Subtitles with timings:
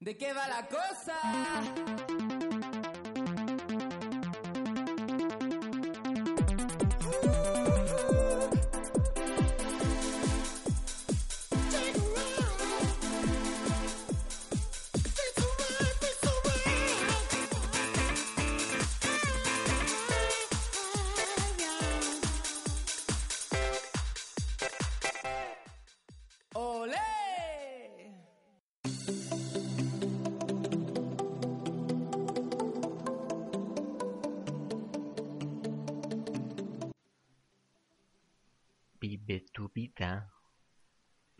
[0.00, 2.29] ¿De qué va la cosa?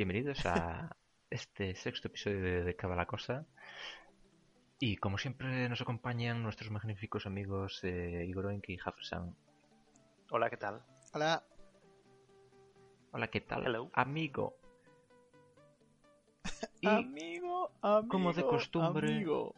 [0.01, 0.97] Bienvenidos a
[1.29, 3.45] este sexto episodio de De Cava la Cosa.
[4.79, 9.37] Y como siempre nos acompañan nuestros magníficos amigos eh, Igor Oink y Jafferson.
[10.31, 10.83] Hola, ¿qué tal?
[11.13, 11.45] Hola.
[13.13, 13.67] Hola, ¿qué tal?
[13.67, 13.91] Hello.
[13.93, 14.57] Amigo.
[16.81, 18.09] Y Amigo, amigo.
[18.09, 19.55] como de costumbre- Amigo.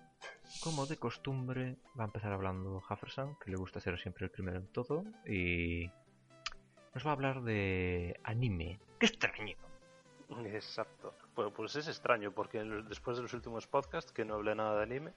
[0.65, 4.59] como de costumbre va a empezar hablando Jefferson, que le gusta ser siempre el primero
[4.59, 5.05] en todo.
[5.25, 5.89] Y
[6.97, 8.81] nos va a hablar de anime.
[8.99, 9.55] ¡Qué extraño!
[10.47, 11.15] Exacto.
[11.35, 14.83] Bueno, pues es extraño porque después de los últimos podcasts que no hablé nada de
[14.83, 15.15] anime,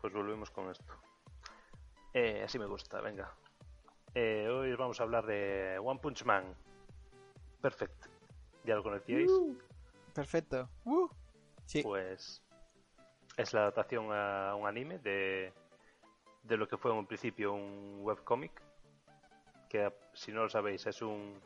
[0.00, 0.92] pues volvemos con esto.
[2.12, 3.32] Eh, así me gusta, venga.
[4.14, 6.54] Eh, hoy vamos a hablar de One Punch Man.
[7.60, 8.08] Perfecto.
[8.64, 9.30] ¿Ya lo conocíais?
[9.30, 9.56] Uh,
[10.14, 10.68] perfecto.
[10.84, 11.08] Uh.
[11.66, 11.82] Sí.
[11.82, 12.42] Pues
[13.36, 15.52] es la adaptación a un anime de,
[16.42, 18.60] de lo que fue en un principio un webcómic.
[19.68, 21.40] Que si no lo sabéis es un,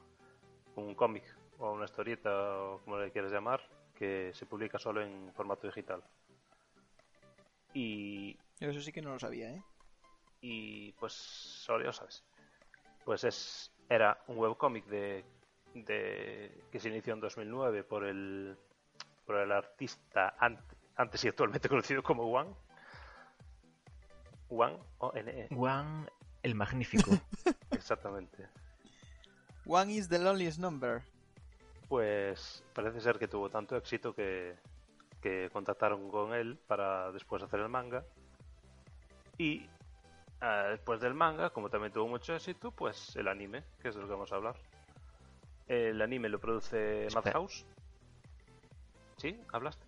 [0.77, 1.25] un cómic
[1.59, 3.61] o una historieta o como le quieras llamar
[3.97, 6.03] que se publica solo en formato digital.
[7.73, 9.63] Y, Eso sí que no lo sabía, ¿eh?
[10.41, 12.23] y pues solo sabes.
[13.05, 15.25] Pues es era un webcómic de,
[15.75, 18.57] de que se inició en 2009 por el
[19.27, 20.61] por el artista ant-
[20.97, 22.55] antes y actualmente conocido como Wan.
[24.51, 26.09] Wan o N E, Juan
[26.43, 27.11] el Magnífico.
[27.71, 28.49] exactamente.
[29.67, 31.03] One is the loneliest number.
[31.95, 34.57] Pues parece ser que tuvo tanto éxito que,
[35.23, 38.05] que contactaron con él para después hacer el manga.
[39.39, 39.69] Y
[40.41, 44.01] ah, después del manga, como también tuvo mucho éxito, pues el anime, que es de
[44.01, 44.57] lo que vamos a hablar.
[45.69, 47.27] El anime lo produce Espera.
[47.27, 47.65] Madhouse.
[49.19, 49.41] ¿Sí?
[49.53, 49.87] ¿Hablaste?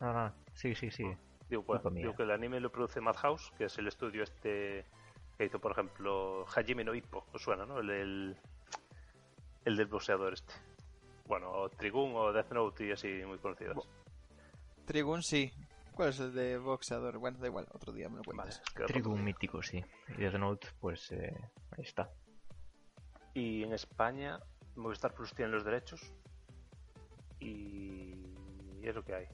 [0.00, 1.04] No, no, sí, sí, sí.
[1.48, 1.82] Digo, pues,
[2.16, 4.86] que el anime lo produce Madhouse, que es el estudio este
[5.38, 7.78] que hizo, por ejemplo, Hajime no Ippo, os suena, ¿no?
[7.78, 8.36] El,
[9.64, 10.52] el del boxeador este.
[11.26, 13.76] Bueno, o Trigun o Death Note y así muy conocidos.
[13.76, 13.86] Bo-
[14.86, 15.52] Trigun sí.
[15.94, 17.18] ¿Cuál es el de boxeador?
[17.18, 18.62] Bueno, da igual, otro día me lo Vale, cuentas.
[18.66, 19.84] es que Trigo otro- un mítico, sí.
[20.08, 21.34] Y Death Note, pues eh,
[21.76, 22.10] ahí está.
[23.34, 24.38] Y en España,
[24.76, 26.00] Movistar Plus tiene los derechos.
[27.40, 28.14] Y
[28.82, 29.26] es lo que hay.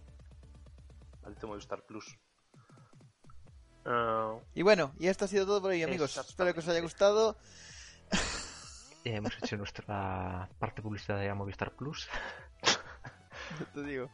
[1.22, 2.18] Maldito Movistar Plus.
[3.84, 6.16] Ah, Y bueno, y esto ha sido todo por hoy, amigos.
[6.16, 7.36] Espero que os haya gustado.
[9.04, 12.08] Ya hemos hecho nuestra parte publicidad de Movistar Plus,
[13.58, 14.10] Yo te digo.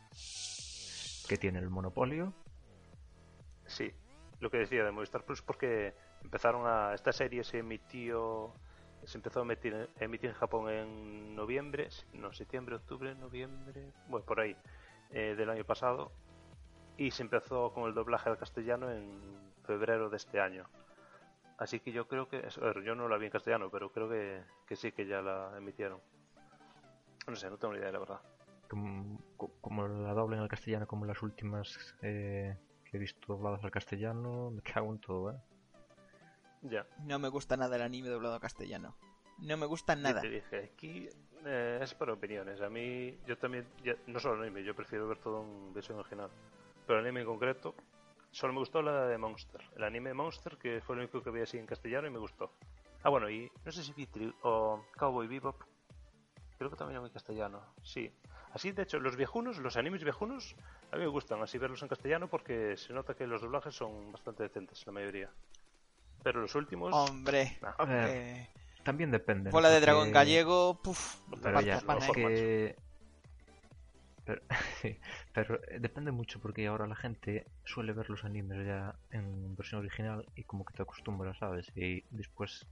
[1.29, 2.33] que tiene el monopolio.
[3.67, 3.93] Sí,
[4.41, 8.55] lo que decía de Movistar Plus porque empezaron a esta serie se emitió
[9.05, 14.25] se empezó a emitir, a emitir en Japón en noviembre, no septiembre, octubre, noviembre, bueno
[14.25, 14.57] por ahí
[15.11, 16.13] eh, del año pasado
[16.97, 19.21] y se empezó con el doblaje al castellano en
[19.65, 20.67] febrero de este año.
[21.59, 24.09] Así que yo creo que, a ver, yo no la vi en castellano, pero creo
[24.09, 26.01] que, que sí que ya la emitieron.
[27.29, 28.21] No sé, no tengo ni idea, la verdad.
[28.69, 33.63] Como, co- como la doblen al castellano, como las últimas eh, que he visto dobladas
[33.65, 35.37] al castellano, me cago en todo, ¿eh?
[36.63, 36.87] Ya.
[37.05, 38.97] No me gusta nada el anime doblado a castellano.
[39.39, 40.23] No me gusta nada.
[40.23, 41.09] Te dije, aquí
[41.45, 42.61] eh, es por opiniones.
[42.63, 46.31] A mí, yo también, ya- no solo anime, yo prefiero ver todo en versión original.
[46.87, 47.75] Pero el anime en concreto,
[48.35, 49.61] solo me gustó la de Monster.
[49.77, 52.19] El anime de Monster, que fue el único que vi así en castellano y me
[52.19, 52.53] gustó.
[53.03, 55.63] Ah, bueno, y no sé si vi Tri- o Cowboy Bebop.
[56.59, 58.11] Creo que también en castellano, sí.
[58.53, 60.55] Así, de hecho, los viejunos, los animes viejunos,
[60.93, 64.13] a mí me gustan así verlos en castellano porque se nota que los doblajes son
[64.13, 65.31] bastante decentes, la mayoría.
[66.23, 66.95] Pero los últimos...
[66.95, 67.59] Hombre.
[67.61, 67.75] nah.
[68.09, 68.49] Eh,
[68.85, 69.51] también depende.
[69.51, 70.81] bola de Porque- dragón gallego.
[70.83, 71.17] Puf.
[71.31, 72.77] Pero pata, ya, pana, es que...
[74.25, 74.43] Pero,
[74.83, 74.99] sí,
[75.33, 79.81] pero eh, depende mucho porque ahora la gente suele ver los animes ya en versión
[79.81, 81.71] original y como que te acostumbras, ¿sabes?
[81.77, 82.67] Y después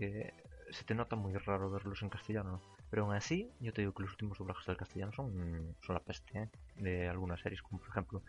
[0.00, 0.32] eh,
[0.70, 2.60] se te nota muy raro verlos en castellano.
[2.90, 6.00] Pero aún así, yo te digo que los últimos doblajes del castellano son, son la
[6.00, 6.48] peste, ¿eh?
[6.76, 8.22] De algunas series, como por ejemplo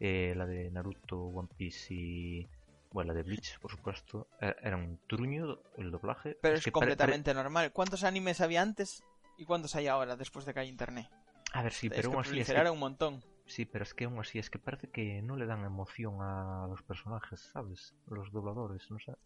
[0.00, 2.48] eh, la de Naruto, One Piece y...
[2.90, 4.28] Bueno, la de Bleach, por supuesto.
[4.40, 6.38] eh, Era un truño el doblaje.
[6.40, 7.70] Pero es, que completamente normal.
[7.72, 9.04] ¿Cuántos animes había antes
[9.36, 11.06] y cuántos hay ahora después de que hay internet?
[11.52, 13.22] A ver, sí, es pero que aún así es que un montón.
[13.46, 16.66] Sí, pero es que aún así, es que parece que no le dan emoción a
[16.68, 17.94] los personajes, ¿sabes?
[18.08, 19.16] Los dobladores, no sé.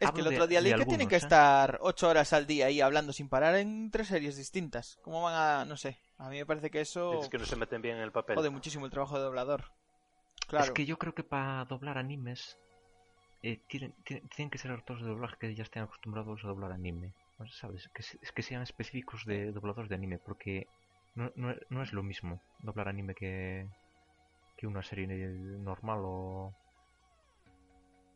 [0.00, 2.80] Es que el otro día leí que tienen que estar ocho horas al día ahí
[2.80, 4.98] hablando sin parar en tres series distintas.
[5.02, 5.64] ¿Cómo van a...?
[5.64, 5.98] no sé.
[6.18, 7.20] A mí me parece que eso...
[7.20, 8.36] Es que no se meten bien en el papel.
[8.36, 9.64] Jode muchísimo el trabajo de doblador.
[10.48, 10.64] Claro.
[10.64, 12.58] Es que yo creo que para doblar animes
[13.42, 16.72] eh, tienen, tienen, tienen que ser actores de doblaje que ya estén acostumbrados a doblar
[16.72, 17.12] anime.
[17.50, 17.88] ¿Sabes?
[17.92, 20.66] Que, se- que sean específicos de dobladores de anime, porque
[21.14, 23.68] no, no, no es lo mismo doblar anime que,
[24.56, 25.06] que una serie
[25.58, 26.54] normal o,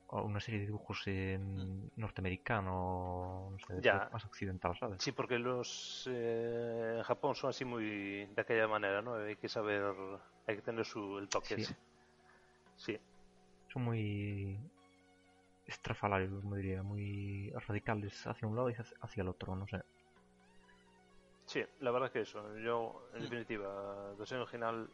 [0.08, 4.08] o una serie de dibujos en norteamericano o no sé, Ya.
[4.12, 5.02] más occidental, ¿sabes?
[5.02, 9.14] Sí, porque los eh, en Japón son así muy de aquella manera, ¿no?
[9.16, 9.82] Hay que saber,
[10.46, 11.62] hay que tener su el toque Sí.
[11.62, 11.74] ese.
[12.76, 12.98] Sí,
[13.72, 14.58] Son muy
[15.66, 19.78] estrafalarios, diría, muy radicales hacia un lado y hacia- hacia el otro, no sé.
[21.48, 22.56] Sí, la verdad que eso.
[22.58, 24.88] Yo, en definitiva, versión original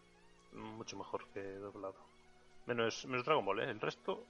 [0.53, 1.97] mucho mejor que doblado.
[2.67, 3.71] Menos, menos Dragon Ball, ¿eh?
[3.71, 4.25] El resto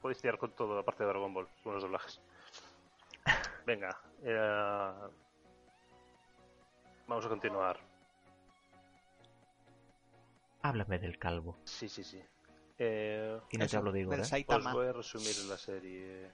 [0.00, 2.20] podéis tirar con todo, aparte de Dragon Ball, con los doblajes.
[3.66, 4.92] Venga, eh,
[7.06, 7.78] vamos a continuar.
[10.62, 11.58] Háblame del calvo.
[11.64, 12.20] Sí, sí, sí.
[12.78, 14.44] Eh, Y no te hablo de Igor, ¿eh?
[14.48, 16.30] Os voy a resumir la serie.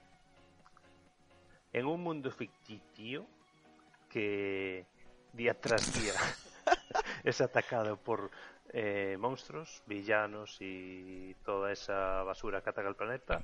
[1.71, 3.25] En un mundo ficticio
[4.09, 4.85] que
[5.33, 6.13] día tras día
[7.23, 8.31] es atacado por
[8.71, 13.43] eh, monstruos, villanos y toda esa basura que ataca el planeta,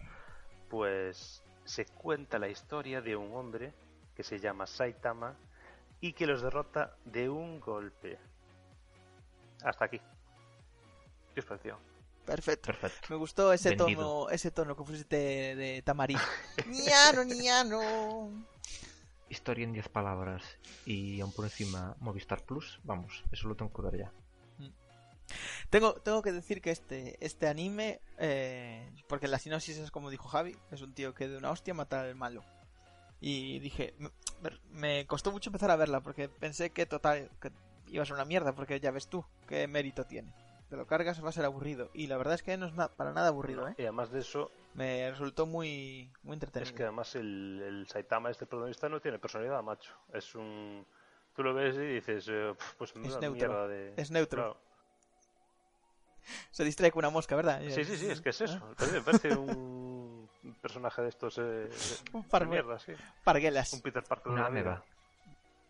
[0.70, 3.74] pues se cuenta la historia de un hombre
[4.16, 5.36] que se llama Saitama
[6.02, 8.18] y que los derrota de un golpe.
[9.64, 10.00] Hasta aquí.
[11.34, 11.78] ¿Qué os pareció?
[12.26, 12.68] Perfecto.
[12.68, 13.08] Perfecto.
[13.10, 14.02] Me gustó ese Vendido.
[14.02, 16.16] tono, ese tono que pusiste de, de tamarí.
[16.68, 18.30] Niano, niano.
[19.30, 20.44] Historia en 10 palabras
[20.86, 24.12] y aún por encima Movistar Plus, vamos, eso lo tengo que ver ya.
[25.70, 30.28] Tengo, tengo que decir que este, este anime, eh, porque la sinopsis es como dijo
[30.28, 32.44] Javi, es un tío que de una hostia mata al malo.
[33.22, 34.10] Y dije, me,
[34.72, 37.52] me costó mucho empezar a verla porque pensé que total, que
[37.88, 40.34] iba a ser una mierda, porque ya ves tú qué mérito tiene.
[40.70, 41.92] Te lo cargas va a ser aburrido.
[41.94, 43.76] Y la verdad es que no es na- para nada aburrido, ¿eh?
[43.78, 46.69] Y además de eso, Me resultó muy, muy entretenido.
[46.69, 49.94] Es que además el, el Saitama, este protagonista, no tiene personalidad, macho.
[50.13, 50.86] Es un...
[51.36, 53.94] Tú lo ves y dices, eh, pues una neutro, mierda de...
[53.98, 54.42] es neutro.
[54.44, 54.62] Claro.
[56.51, 57.62] Se distrae con una mosca, ¿verdad?
[57.69, 58.75] Sí, sí, sí, es que es eso.
[58.94, 60.30] Me parece un
[60.62, 61.38] personaje de estos...
[61.39, 61.69] Eh,
[62.13, 62.94] Un de par- mierda, sí.
[63.24, 63.74] Parguelas.
[63.74, 64.83] Un Peter Parker de Una ameba.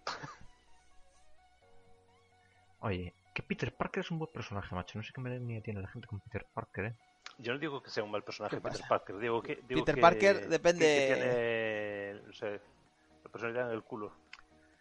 [2.82, 4.98] Oye, que Peter Parker es un buen personaje, macho.
[4.98, 6.96] No sé qué manía tiene la gente con Peter Parker, ¿eh?
[7.40, 8.82] Yo no digo que sea un mal personaje ¿Qué Peter?
[8.88, 9.56] Parker, digo que...
[9.68, 12.62] digo Peter que- Parker que- depende- Que, tiene, no sé,
[13.24, 14.12] la personalidad en el culo.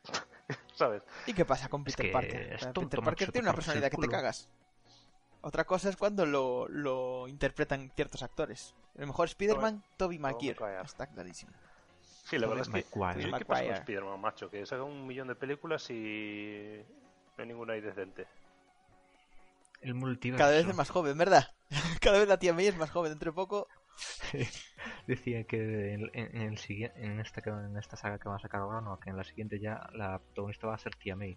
[0.74, 1.02] ¿Sabes?
[1.26, 2.40] ¿Y qué pasa con Es Peter que Parker?
[2.40, 4.48] es Peter tonto, Parker macho, tiene una personalidad que te cagas.
[5.40, 8.74] Otra cosa es cuando lo, lo interpretan ciertos actores.
[8.96, 10.56] El mejor Spider-Man, Tobey Maguire.
[10.58, 10.82] Maguire.
[10.82, 11.52] Está clarísimo.
[12.24, 12.82] Sí, la verdad es que...
[13.38, 13.72] ¿Qué pasa con.
[13.74, 14.50] Spider-Man, macho?
[14.50, 16.82] Que saca un millón de películas y...
[17.36, 18.26] No hay ninguna ahí decente.
[19.80, 20.42] El multiverso.
[20.42, 21.52] Cada vez es más joven, ¿verdad?
[22.00, 23.10] Cada vez la tía May es más joven.
[23.12, 23.68] Dentro de poco...
[25.06, 28.36] Decía que en, en- en el siguiente, en, esta, que- en esta saga que van
[28.38, 31.16] a sacar ahora, no, que en la siguiente ya la protagonista va a ser Tía
[31.16, 31.36] May.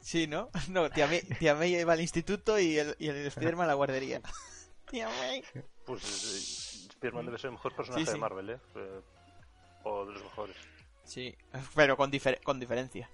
[0.00, 0.50] Sí, ¿no?
[0.70, 3.74] No, tía May, tía May va al instituto y el, y el Spider-Man a la
[3.74, 4.20] guardería.
[4.90, 5.42] Tía May.
[5.84, 8.12] Pues eh, Spider-Man debe ser el mejor personaje Sí, sí.
[8.12, 8.58] de Marvel, ¿eh?
[8.76, 9.00] Eh,
[9.82, 10.56] O de los mejores.
[11.02, 11.34] Sí,
[11.74, 13.10] pero con, difer- con diferencia.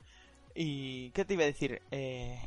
[0.55, 1.81] ¿Y qué te iba a decir?
[1.91, 2.39] Eh,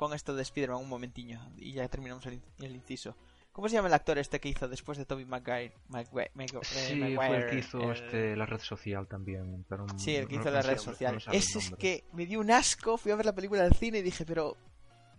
[0.00, 3.14] con esto de Spider-Man, un momentiño, y ya terminamos el, in- el inciso.
[3.52, 5.74] ¿Cómo se llama el actor este que hizo después de Tobey Maguire?
[5.88, 9.66] Maguire, Magu- eh, Sí, Maguire, fue el que hizo el- este, la red social también.
[9.68, 11.20] Pero Sí, el que hizo no la red social.
[11.26, 12.96] no Ese es que me dio un asco.
[12.96, 14.56] Fui a ver la película del cine y dije, pero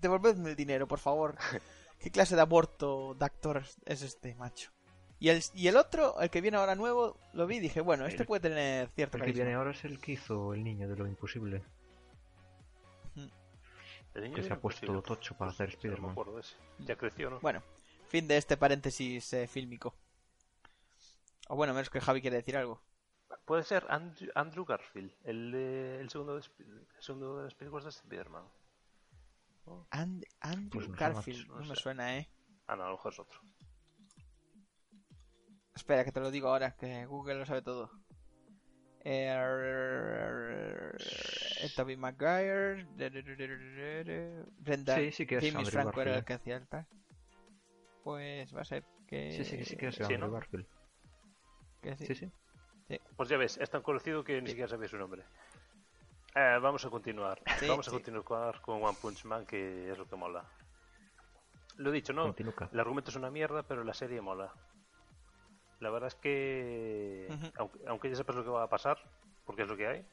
[0.01, 1.35] devolvedme el dinero, por favor.
[1.99, 4.71] ¿Qué clase de aborto de actor es este, macho?
[5.19, 8.07] Y el, y el otro, el que viene ahora nuevo, lo vi y dije, bueno,
[8.07, 10.87] este El- puede tener cierto El que viene ahora es el que hizo el niño
[10.89, 11.61] de lo imposible.
[14.13, 16.15] Que se ha puesto todo tocho para hacer Spider-Man.
[16.79, 17.39] Ya creció, ¿no?
[17.39, 17.63] Bueno,
[18.09, 19.95] fin de este paréntesis eh, fílmico.
[21.47, 22.81] O bueno, menos que Javi quiere decir algo.
[23.45, 27.85] Puede ser Andrew, Andrew Garfield, el, de- el segundo, de, el segundo de las películas
[27.85, 28.43] de Spider-Man.
[29.91, 31.81] And- Andrew Pues Garfield, no, no me sé.
[31.81, 32.29] suena, ¿eh?
[32.67, 33.39] Ah, no, a lo mejor es otro.
[35.73, 37.89] Espera, que te lo digo ahora, que Google lo sabe todo.
[39.03, 40.91] Eh,
[41.75, 42.85] Tobey Maguire,
[44.59, 46.87] Brenda, Sí, sí que James Franco era el que hacía el pack.
[48.03, 49.31] Pues va a ser que...
[49.31, 50.31] Sí, sí, sí que es Sí, ¿no?
[50.31, 50.65] Garfield.
[51.81, 52.05] que sí.
[52.07, 52.31] Sí, sí.
[53.15, 55.23] Pues ya ves, es tan conocido que ni siquiera sabía su nombre.
[56.35, 57.41] Eh, vamos a continuar.
[57.59, 60.45] Sí, vamos a continuar con One Punch Man, que es lo que mola.
[61.77, 62.23] Lo dicho, ¿no?
[62.23, 62.69] Continúa.
[62.71, 64.53] El argumento es una mierda, pero la serie mola.
[65.81, 68.97] La verdad es que, aunque, aunque ya sepas lo que va a pasar,
[69.45, 70.05] porque es lo que hay,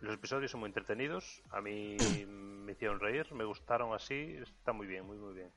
[0.00, 1.42] los episodios son muy entretenidos.
[1.50, 5.50] A mí me hicieron reír, me gustaron así, está muy bien, muy, muy bien.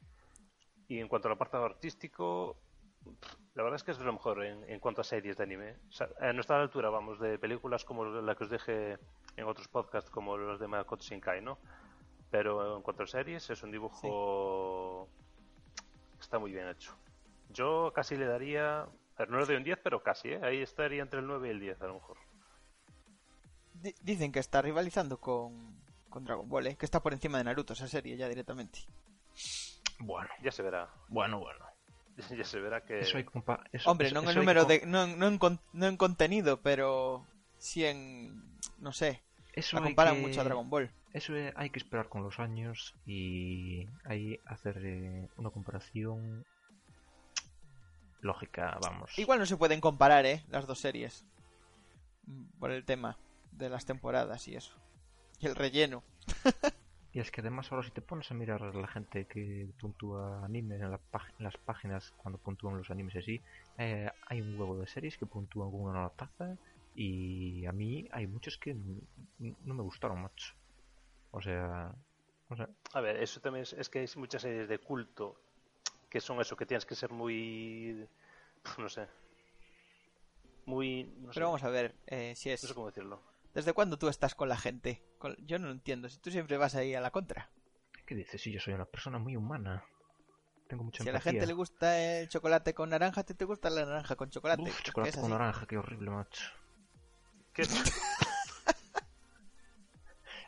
[0.87, 2.55] Y en cuanto al apartado artístico,
[3.55, 5.75] la verdad es que es de lo mejor en, en cuanto a series de anime.
[5.89, 8.97] O sea, no está a la altura, vamos, de películas como la que os dije
[9.35, 11.57] en otros podcasts, como los de Makoto Shinkai, ¿no?
[12.29, 15.09] Pero en cuanto a series, es un dibujo
[16.25, 16.91] está muy bien hecho.
[17.49, 18.87] Yo casi le daría.
[19.27, 20.39] No le doy un 10, pero casi, ¿eh?
[20.43, 22.17] Ahí estaría entre el 9 y el 10, a lo mejor.
[23.73, 25.75] Di- dicen que está rivalizando con,
[26.09, 26.75] con Dragon Ball, ¿eh?
[26.77, 28.79] que está por encima de Naruto esa serie ya directamente.
[29.99, 30.89] Bueno, Ya se verá.
[31.07, 31.65] bueno, bueno.
[32.37, 32.99] Ya se verá que.
[33.01, 33.63] Eso que compa...
[33.73, 34.85] eso, Hombre, eso, no en el número de.
[34.85, 37.25] No, en- no en, con- no en contenido, pero.
[37.57, 38.57] Sí en.
[38.79, 39.21] No sé.
[39.53, 40.89] Eso La comparan que- mucho a Dragon Ball.
[41.13, 46.45] Eso hay que esperar con los años y ahí hacer eh, una comparación
[48.21, 49.17] lógica, vamos.
[49.17, 50.43] Igual no se pueden comparar, ¿eh?
[50.49, 51.25] Las dos series.
[52.25, 53.17] Mm, Por el tema
[53.51, 54.75] de las temporadas y eso.
[55.39, 56.03] Y el relleno.
[57.15, 60.43] Y es que además ahora si te pones a mirar a la gente que puntúa
[60.43, 60.99] animes en, la
[61.39, 63.41] en las páginas cuando puntúan los animes así,
[63.77, 66.57] eh, hay un huevo de series que puntúan con una taza
[66.93, 68.75] y a mí hay muchos que
[69.39, 70.55] no me gustaron mucho.
[71.31, 71.95] O sea,
[72.49, 75.39] o sea, A ver, eso también es, es que hay muchas series de culto
[76.09, 78.07] que son eso, que tienes que ser muy.
[78.77, 79.07] No sé.
[80.65, 81.03] Muy.
[81.19, 82.63] No sé, Pero vamos a ver eh, si es.
[82.63, 83.21] no sé cómo decirlo.
[83.53, 85.01] ¿Desde cuándo tú estás con la gente?
[85.17, 86.09] Con- Yo no lo entiendo.
[86.09, 87.49] Si tú siempre vas ahí a la contra.
[88.05, 88.39] ¿qué dices?
[88.41, 89.83] Si yo soy una persona muy humana.
[90.67, 93.85] Tengo mucha Si a la gente le gusta el chocolate con naranja, te gusta la
[93.85, 94.63] naranja con chocolate.
[94.63, 96.51] Uf, chocolate con naranja, qué horrible, macho.
[97.53, 97.63] ¿Qué?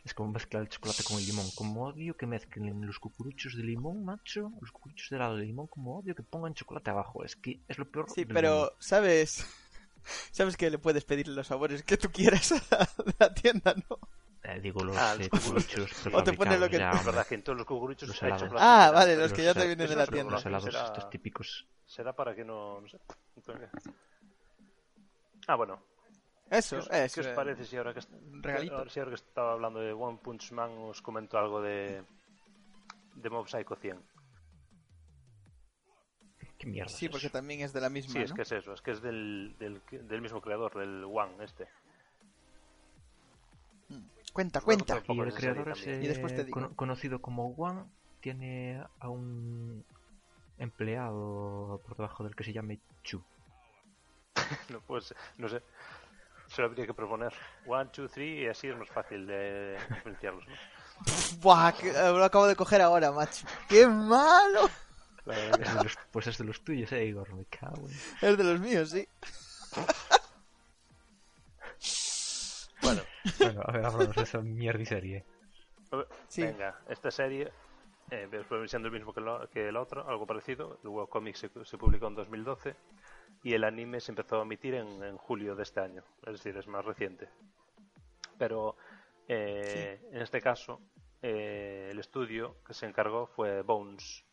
[0.07, 1.45] Es como mezclar el chocolate con el limón.
[1.53, 4.53] Como odio que mezclen los cucuruchos de limón, macho.
[4.61, 7.25] Los cucuruchos de helado de limón, como odio que pongan chocolate abajo.
[7.25, 8.05] Es que es lo peor.
[8.09, 8.71] Sí, pero.
[8.79, 9.45] ¿sabes?
[10.31, 13.75] Sabes que le puedes pedir los sabores que tú quieras a la, de la tienda,
[13.89, 13.99] ¿no?
[14.43, 17.27] Eh, digo, los Ah, eh, los cucuruchos O te pone lo que- ya, Es verdad
[17.27, 18.43] que en todos los cucuruchos Los hay helados.
[18.43, 18.65] chocolate.
[18.65, 20.31] Ah, vale, los que ya te vienen de la tienda.
[20.31, 21.67] Los helados Será- estos típicos.
[21.85, 22.79] Será para que no.
[22.79, 22.97] No sé.
[25.47, 25.81] Ah, bueno.
[26.49, 27.13] Eso, ¿Qué os, es.
[27.15, 28.75] qué os parece si ahora que, est- un regalito.
[28.77, 32.03] ahora- si ahora que estaba hablando de One Punch Man os comento algo de.
[33.15, 33.99] de Mob Psycho 100?
[36.57, 36.89] ¿Qué mierda?
[36.89, 37.33] Sí, es porque eso?
[37.33, 39.81] también es de la misma, Sí, es que es eso, es que es del, del,
[40.07, 41.67] del mismo creador, del One este.
[44.33, 45.01] Cuenta, Luego cuenta.
[45.01, 45.85] te- Y el creador es.
[45.87, 46.53] Y después te digo.
[46.53, 47.85] cono- conocido como One.
[48.21, 49.85] Tiene a un
[50.57, 53.23] empleado por debajo del que se llame Chu.
[54.69, 55.61] No, pues, no sé.
[56.57, 57.31] Se lo habría que proponer.
[57.67, 60.55] One, two, three, y así es más fácil de diferenciarlos, ¿no?
[61.39, 63.45] Buah, que- lo acabo de coger ahora, macho.
[63.69, 64.67] ¡Qué malo!
[65.27, 67.31] Es de los- pues es de los tuyos, eh, Igor.
[67.35, 67.93] Me cago en...
[68.27, 69.07] Es de los míos, sí.
[72.81, 73.01] Bueno,
[73.37, 75.25] Bueno, a ver, hablamos de esa mierda y serie.
[76.27, 76.41] Sí.
[76.41, 77.51] venga, esta serie,
[78.09, 80.79] eh, después siendo el mismo que, lo- que el otro, algo parecido.
[80.83, 82.75] El webcomic se, se publicó en 2012
[83.47, 86.57] y el anime se empezó a emitir en, en julio de este año, es decir,
[86.57, 87.29] es más reciente.
[88.37, 88.75] Pero
[89.25, 90.81] eh, en este caso,
[91.21, 94.25] eh, el estudio que se encargó fue Bones,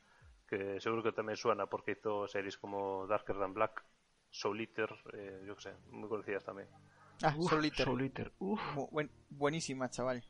[0.49, 3.85] que seguro que también suena porque hizo series como Darker Than Black,
[4.31, 6.67] Soul Eater, eh, yo que sé, muy conocidas también.
[7.23, 7.85] Ah, Uf, Soul Eater.
[7.85, 8.61] Soul Eater, uf.
[8.75, 10.25] Bu- buen- buenísima, chaval.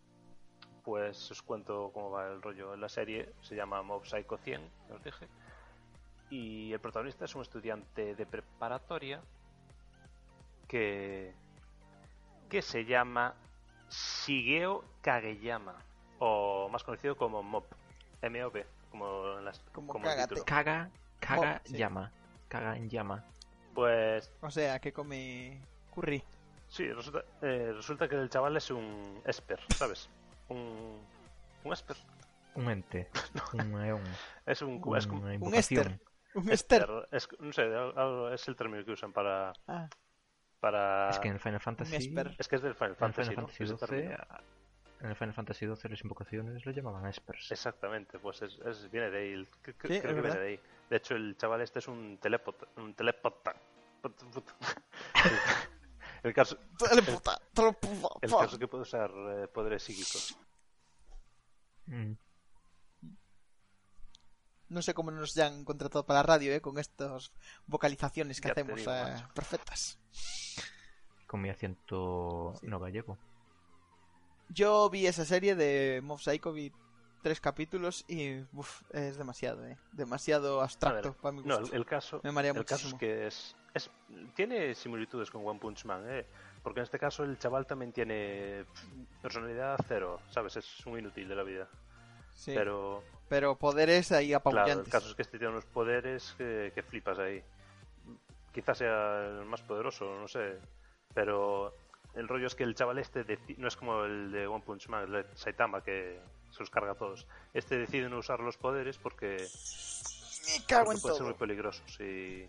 [0.84, 2.76] Pues os cuento cómo va el rollo.
[2.76, 4.60] La serie se llama Mob Psycho 100,
[4.90, 5.26] ya os dije.
[6.30, 9.20] Y el protagonista es un estudiante de preparatoria
[10.68, 11.32] que,
[12.48, 13.34] que se llama
[13.90, 15.76] Shigeo Kageyama,
[16.18, 17.64] o más conocido como Mob,
[18.22, 20.44] M-O-B, como en las Como como el título.
[20.44, 20.90] Caga,
[21.20, 21.76] caga, sí.
[21.76, 22.10] llama.
[22.48, 23.24] Caga en llama.
[23.74, 25.60] Pues O sea, que come
[25.94, 26.22] curry.
[26.68, 30.08] sí, resulta, eh, resulta que el chaval es un esper, ¿sabes?
[30.48, 31.00] Un,
[31.64, 31.96] un esper.
[32.54, 33.10] Un ente.
[33.52, 34.00] Un.
[34.46, 36.00] Es un, es como- Una un invocación.
[36.34, 36.82] Un Esther.
[36.82, 39.88] Esper, es, no sé, es el término que usan para, Ah,
[40.60, 41.10] para...
[41.10, 41.96] Es que en el Final Fantasy.
[41.96, 42.34] Esper.
[42.38, 43.48] Es que es del Final En el Fantasy, Final ¿no?
[43.48, 43.76] Fantasy XII.
[43.86, 44.26] término.
[45.00, 47.50] En el Final Fantasy XII las invocaciones lo llamaban Espers.
[47.52, 49.32] Exactamente, pues es, es- viene de ahí.
[49.32, 50.60] el- Sí, creo es que viene de ahí.
[50.90, 52.66] De hecho, el chaval este es un telepota.
[52.76, 53.54] Un telepota.
[56.22, 57.38] El caso, Teleputa,
[58.22, 58.38] el pa.
[58.40, 60.34] caso que puede usar eh, poderes psíquicos.
[61.86, 62.12] Mm.
[64.68, 66.60] No sé cómo nos ya han contratado para la radio, ¿eh?
[66.60, 67.32] Con estas
[67.66, 69.98] vocalizaciones que Ya hacemos digo, eh, perfectas.
[71.26, 72.66] Con mi acento Sí.
[72.66, 73.18] no gallego.
[74.48, 76.72] Yo vi esa serie de Mob Psycho, vi
[77.22, 79.78] tres capítulos y uf, es demasiado, ¿eh?
[79.92, 81.74] Demasiado abstracto ver, para mi No, gusto.
[81.74, 83.90] el, el caso, Me marea el caso es que es, es
[84.34, 86.26] tiene similitudes con One Punch Man, ¿eh?
[86.62, 88.66] porque en este caso el chaval también tiene
[89.22, 90.56] personalidad cero, ¿sabes?
[90.56, 91.68] Es un inútil de la vida.
[92.34, 93.02] Sí, pero...
[93.34, 94.86] Pero poderes ahí claro, apabullantes.
[94.86, 97.42] el caso es que este tiene unos poderes que, que flipas ahí.
[98.52, 100.60] Quizás sea el más poderoso, no sé.
[101.14, 101.74] Pero
[102.14, 104.86] el rollo es que el chaval este deci- no es como el de One Punch
[104.88, 106.20] Man, el de Saitama, que
[106.52, 107.26] se los carga a todos.
[107.52, 112.00] Este decide no usar los poderes porque Me cago porque en pueden ser muy peligrosos
[112.00, 112.48] y,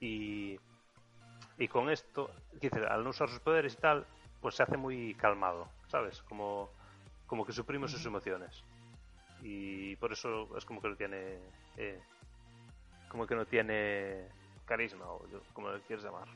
[0.00, 0.58] y
[1.58, 4.06] y con esto decir, al no usar sus poderes y tal
[4.40, 6.70] pues se hace muy calmado sabes como
[7.26, 8.62] como que suprime sus emociones
[9.42, 11.38] y por eso es como que no tiene
[11.76, 12.00] eh,
[13.08, 14.28] como que no tiene
[14.66, 16.28] carisma o como lo quieres llamar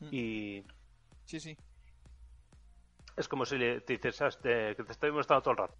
[0.00, 0.08] Mm.
[0.12, 0.64] y
[1.26, 1.56] Sí, sí.
[3.16, 5.74] es como si le, te dices que te estoy mostrando todo el rato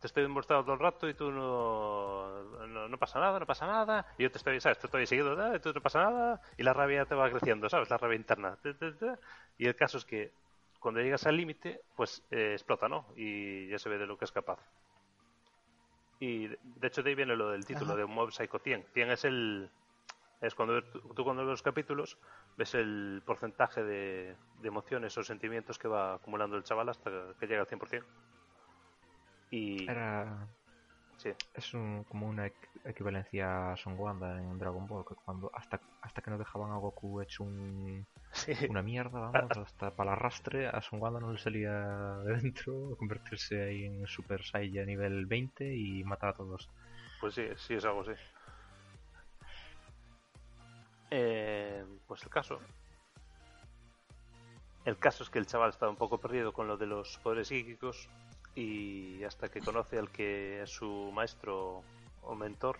[0.00, 3.66] te estoy mostrando todo el rato y tú no, no, no pasa nada, no pasa
[3.66, 4.78] nada, y yo te estoy, ¿sabes?
[4.78, 5.56] Te estoy siguiendo, ¿eh?
[5.56, 7.88] y tú no pasa nada, y la rabia te va creciendo, ¿sabes?
[7.88, 8.56] La rabia interna.
[8.62, 9.06] Te, te, te.
[9.56, 10.32] Y el caso es que
[10.86, 13.06] cuando llegas al límite, pues eh, explota, ¿no?
[13.16, 14.60] Y ya se ve de lo que es capaz.
[16.20, 17.96] Y de hecho de ahí viene lo del título Ajá.
[17.96, 18.84] de Mob Psycho 100.
[18.94, 19.68] 100 es el...
[20.40, 22.18] Es cuando tú, cuando ves los capítulos
[22.56, 27.48] ves el porcentaje de, de emociones o sentimientos que va acumulando el chaval hasta que
[27.48, 28.04] llega al 100%.
[29.50, 29.90] Y...
[29.90, 30.46] Era.
[31.16, 31.32] Sí.
[31.52, 32.52] Es un, como una
[32.88, 36.76] equivalencia a Son Wanda en Dragon Ball, que cuando hasta, hasta que no dejaban a
[36.76, 38.52] Goku hecho un, Sí.
[38.68, 41.72] una mierda, vamos, hasta para el arrastre, a Son Wanda no le salía
[42.24, 46.68] de dentro convertirse ahí en Super Saiyan nivel 20 y matar a todos.
[47.20, 48.12] Pues sí, sí es algo así.
[51.10, 52.58] Eh, pues el caso.
[54.84, 57.48] El caso es que el chaval está un poco perdido con lo de los poderes
[57.48, 58.08] psíquicos
[58.54, 61.82] y hasta que conoce al que es su maestro
[62.26, 62.78] o mentor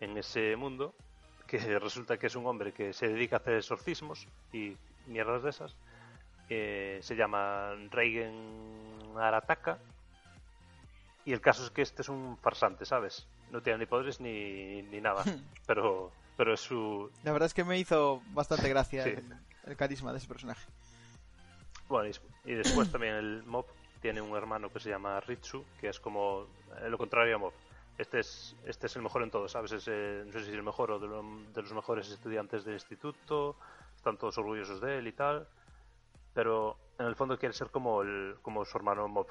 [0.00, 0.94] en ese mundo,
[1.46, 5.50] que resulta que es un hombre que se dedica a hacer exorcismos y mierdas de
[5.50, 5.76] esas,
[6.48, 9.78] eh, se llama Reigen Arataka
[11.24, 13.26] y el caso es que este es un farsante, ¿sabes?
[13.50, 15.22] No tiene ni poderes ni, ni nada,
[15.66, 17.10] pero, pero es su...
[17.22, 19.10] La verdad es que me hizo bastante gracia Sí.
[19.10, 19.24] el,
[19.66, 20.66] el carisma de ese personaje.
[21.88, 23.66] Bueno, y, y después también el Mob
[24.00, 26.46] tiene un hermano que se llama Ritsu, que es como
[26.80, 27.52] eh, lo contrario a Mob.
[27.96, 29.72] Este es, este es el mejor en todo, ¿sabes?
[29.72, 32.64] Es, eh, no sé si es el mejor o de, lo- de los mejores estudiantes
[32.64, 33.56] del instituto,
[33.94, 35.46] están todos orgullosos de él y tal,
[36.32, 39.28] pero en el fondo quiere ser como, el, como su hermano Mob.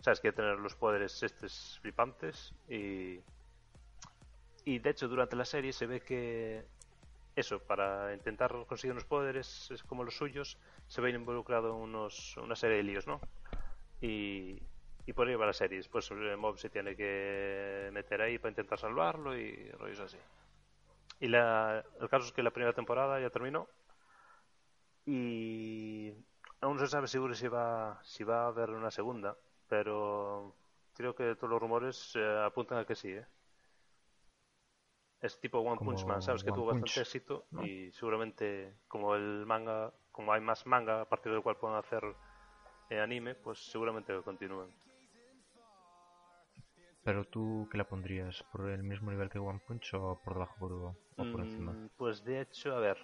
[0.00, 0.20] ¿Sabes?
[0.20, 3.20] Quiere tener los poderes estos flipantes y...
[4.66, 6.64] Y de hecho durante la serie se ve que
[7.36, 10.56] eso, para intentar conseguir unos poderes es como los suyos,
[10.88, 13.20] se ve involucrado unos, una serie de líos, ¿no?
[14.00, 14.58] Y,
[15.06, 15.78] y por ahí va la serie.
[15.78, 20.18] Después el Mob se tiene que meter ahí para intentar salvarlo y rollos así.
[21.20, 23.68] Y la, el caso es que la primera temporada ya terminó
[25.06, 26.12] y
[26.60, 29.36] aún no se sabe seguro si va, si va a haber una segunda,
[29.68, 30.54] pero
[30.94, 33.26] creo que todos los rumores eh, apuntan a que sí, ¿eh?
[35.20, 36.44] Es tipo One Como Punch Man, ¿sabes?
[36.44, 37.64] Que tuvo Punch, bastante éxito ¿no?
[37.64, 42.04] y seguramente como el manga, como hay más manga a partir del cual puedan hacer
[42.90, 44.70] eh, anime, pues seguramente continúen.
[47.04, 48.42] Pero tú, ¿qué la pondrías?
[48.50, 51.72] ¿Por el mismo nivel que One Punch o por debajo por, o por encima?
[51.72, 52.98] Mm, Pues de hecho, a ver.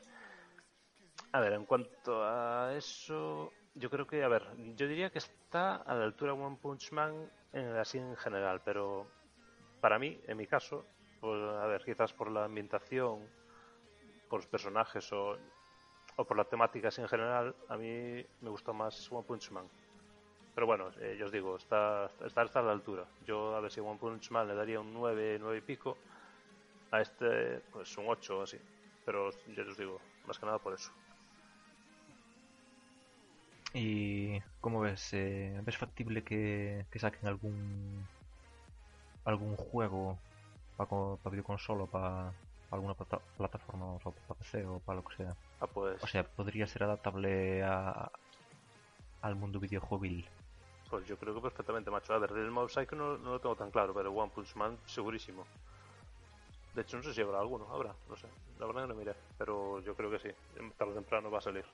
[1.32, 4.44] A ver, en cuanto a eso, yo creo que, a ver,
[4.76, 9.06] yo diría que está a la altura One Punch Man en, así en general, pero
[9.80, 10.84] para mí, en mi caso,
[11.20, 13.28] pues, a ver, quizás por la ambientación,
[14.28, 15.36] por los personajes o,
[16.16, 19.68] o por la temática así en general, a mí me gusta más One Punch Man.
[20.60, 23.08] Pero bueno, eh, yo os digo, está, está, está a la altura.
[23.24, 25.96] Yo a ver si One Punch Man le daría un 9, 9 y pico.
[26.90, 28.58] A este, pues un 8 o así.
[29.06, 30.90] Pero ya os digo, más que nada por eso.
[33.74, 35.12] ¿Y cómo ves?
[35.12, 38.06] Eh, ¿Ves factible que, que saquen algún
[39.24, 40.18] algún juego
[40.76, 42.34] para videoconsola o para
[42.70, 45.36] alguna plata- plataforma o para PC o para lo que sea?
[45.60, 48.10] Ah, pues, O sea, podría ser adaptable a,
[49.22, 50.28] al mundo videojuegil.
[50.90, 52.12] Pues yo creo que perfectamente, macho.
[52.12, 54.78] A ver, del Mob Psycho no, no lo tengo tan claro, pero One Punch Man
[54.86, 55.46] segurísimo.
[56.74, 58.28] De hecho, no sé si habrá alguno, habrá, no sé.
[58.58, 60.28] La verdad que no miré, pero yo creo que sí.
[60.76, 61.64] Tarde o temprano va a salir.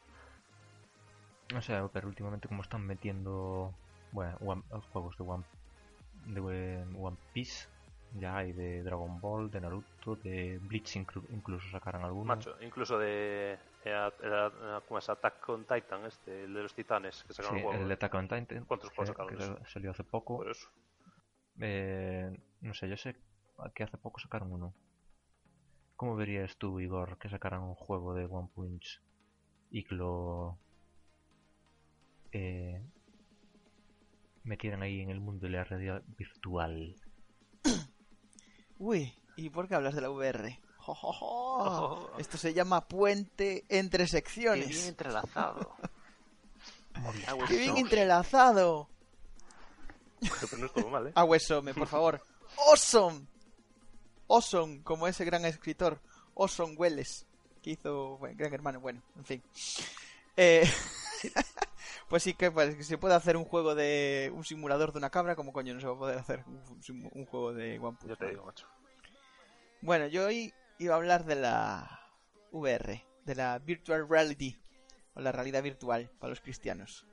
[1.56, 3.72] O sea, pero últimamente como están metiendo
[4.12, 5.44] bueno, juegos de One,
[6.26, 6.40] de
[6.98, 7.68] One Piece,
[8.18, 12.24] ya hay de Dragon Ball, de Naruto, de Bleach inclu- incluso sacaron alguno.
[12.26, 13.58] Macho, incluso de.
[13.84, 15.08] eh, a- a- a- ¿Cómo es?
[15.08, 17.82] Attack on Titan, este, el de los titanes, que Sí, sacaron el juego.
[17.82, 19.58] el de Attack on Titan, ¿Cuántos juegos sacaron eso?
[19.66, 20.38] salió hace poco.
[20.38, 20.68] Por eso.
[21.60, 23.16] Eh, no sé, yo sé
[23.74, 24.74] que hace poco sacaron uno.
[25.96, 29.00] ¿Cómo verías tú, Igor, que sacaran un juego de One Punch
[29.70, 30.58] y que lo
[32.32, 32.82] eh,
[34.44, 36.94] metieran ahí en el mundo de la realidad virtual?
[38.78, 40.58] Uy, ¿y por qué hablas de la VR?
[40.88, 42.10] Oh.
[42.18, 44.68] Esto se llama puente entre Qué secciones.
[44.68, 45.74] bien entrelazado.
[47.48, 48.88] ¡Qué bien entrelazado!
[50.40, 51.12] Pero no estuvo mal, ¿eh?
[51.14, 52.22] Aguesome, por favor.
[52.70, 53.26] ¡Awesome!
[54.28, 56.00] Awesome, como ese gran escritor,
[56.36, 57.26] Awesome Welles,
[57.62, 58.80] que hizo bueno, Gran Hermano.
[58.80, 59.42] Bueno, en fin.
[60.36, 60.68] Eh,
[62.08, 65.10] pues sí que, pues, que se puede hacer un juego de un simulador de una
[65.10, 68.16] cabra, como coño no se va a poder hacer un, juego de One Punch Yo
[68.16, 68.66] te digo, macho.
[69.80, 72.00] Bueno, yo hoy iba a hablar de la
[72.50, 74.58] VR, de la Virtual Reality,
[75.14, 77.06] o la realidad virtual para los cristianos.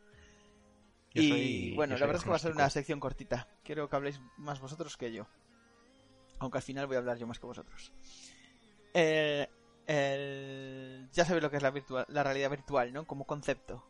[1.13, 3.47] Yo y soy- bueno, la verdad es que va a ser una sección cortita.
[3.63, 5.27] Quiero que habléis más vosotros que yo.
[6.39, 7.93] Aunque al final voy a hablar yo más que vosotros.
[8.93, 9.47] Eh,
[9.87, 13.05] el- Ya sabéis lo que es la, virtual, la realidad virtual, ¿no?
[13.05, 13.85] Como concepto.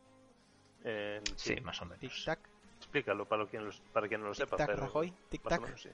[0.83, 1.99] Eh, Sí, sí, más o menos.
[2.01, 2.39] Tic-tac,
[2.77, 4.57] explícalo para quien, los- para quien no lo sepa.
[4.57, 5.61] tic-tac, pero Rajoy, más o tic-tac.
[5.61, 5.89] menos, sí.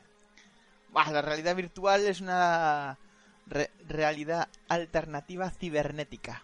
[0.89, 2.97] Bah, la realidad virtual es una
[3.45, 6.43] re- realidad alternativa cibernética.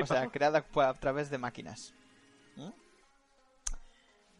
[0.00, 0.30] O sea, ¿no?
[0.30, 1.94] creada a través de máquinas.
[2.56, 2.70] ¿Mm?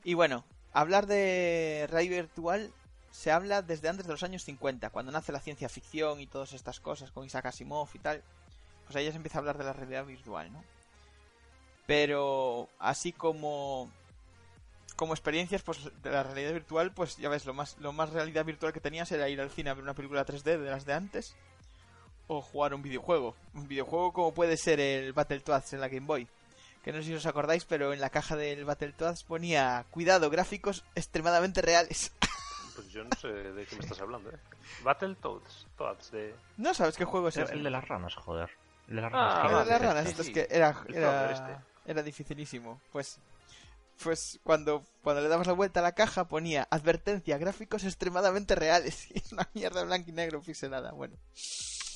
[0.05, 2.73] Y bueno, hablar de realidad virtual
[3.11, 6.53] se habla desde antes de los años 50, cuando nace la ciencia ficción y todas
[6.53, 8.23] estas cosas con Isaac Asimov y tal.
[8.85, 10.63] Pues ahí ya se empieza a hablar de la realidad virtual, ¿no?
[11.87, 13.91] Pero así como
[14.97, 18.45] como experiencias pues de la realidad virtual, pues ya ves, lo más lo más realidad
[18.45, 20.93] virtual que tenías era ir al cine a ver una película 3D de las de
[20.95, 21.35] antes
[22.29, 23.35] o jugar un videojuego.
[23.55, 26.29] Un videojuego como puede ser el Battletoads en la Game Boy.
[26.83, 30.85] Que no sé si os acordáis, pero en la caja del Battletoads ponía cuidado, gráficos
[30.95, 32.13] extremadamente reales.
[32.75, 34.39] Pues yo no sé de qué me estás hablando, ¿eh?
[34.83, 35.69] Battletoads.
[35.79, 36.35] Toads de...
[36.57, 37.53] ¿No sabes qué juego es El, ese?
[37.53, 38.51] el de las ranas, joder.
[38.89, 39.45] El de las Ah, ranas.
[39.45, 40.33] Era vale, de las ranas, sí, esto es sí.
[40.35, 41.57] que era, El este.
[41.87, 42.81] Era dificilísimo.
[42.93, 43.19] Pues,
[44.03, 49.09] pues cuando, cuando le dabas la vuelta a la caja ponía advertencia, gráficos extremadamente reales.
[49.15, 50.93] Y una mierda blanco y negro pixelada.
[50.93, 51.17] Bueno,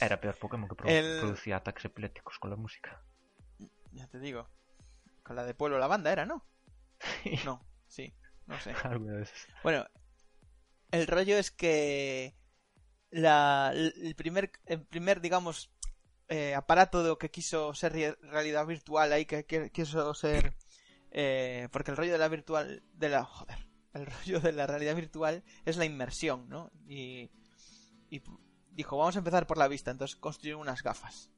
[0.00, 3.02] Era peor Pokémon que El- producía ataques epilépticos con la música.
[3.92, 4.48] ya te digo.
[5.22, 6.46] Con la de Pueblo la banda era, ¿no?
[7.44, 8.14] No, sí,
[8.46, 8.72] no sé.
[9.62, 9.86] Bueno,
[10.90, 12.34] el rollo es que
[13.10, 15.70] la, el primer, el primer digamos,
[16.28, 20.54] eh, aparato de lo que quiso ser re- realidad virtual ahí, que, que quiso ser...
[21.10, 23.24] eh, porque el rollo de la virtual, de la...
[23.24, 23.58] Joder,
[23.94, 26.70] el rollo de la realidad virtual es la inmersión, ¿no?
[26.86, 27.30] Y,
[28.10, 28.22] y
[28.72, 31.30] dijo, vamos a empezar por la vista, entonces construyeron unas gafas.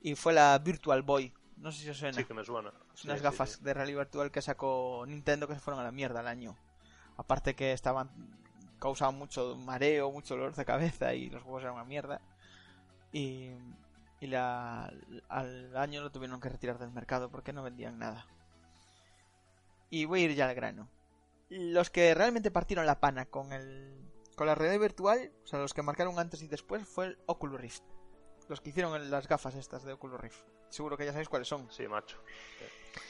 [0.00, 2.16] Y fue la Virtual Boy, no sé si os suena.
[2.16, 2.72] Sí que me suena.
[2.94, 3.64] Sí, unas sí, gafas sí.
[3.64, 6.56] de realidad virtual que sacó Nintendo que se fueron a la mierda al año.
[7.16, 8.10] Aparte que estaban
[8.78, 12.20] causaban mucho mareo, mucho dolor de cabeza y los juegos eran una mierda.
[13.12, 13.50] Y,
[14.20, 14.92] y la,
[15.28, 18.26] al año lo tuvieron que retirar del mercado porque no vendían nada.
[19.90, 20.88] Y voy a ir ya al grano.
[21.48, 23.94] Los que realmente partieron la pana con el
[24.34, 27.58] con la realidad virtual, o sea, los que marcaron antes y después fue el Oculus
[27.58, 27.82] Rift.
[28.48, 30.42] Los que hicieron las gafas estas de Oculus Rift.
[30.68, 31.70] Seguro que ya sabéis cuáles son.
[31.72, 32.18] Sí, macho.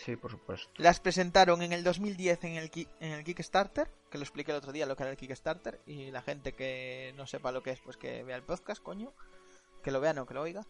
[0.04, 0.70] Sí, por supuesto.
[0.76, 4.58] Las presentaron en el 2010 en el, Ki- en el Kickstarter, que lo expliqué el
[4.58, 7.70] otro día lo que era el Kickstarter, y la gente que no sepa lo que
[7.72, 9.12] es, pues que vea el podcast, coño.
[9.82, 10.64] Que lo vea, no, que lo oiga.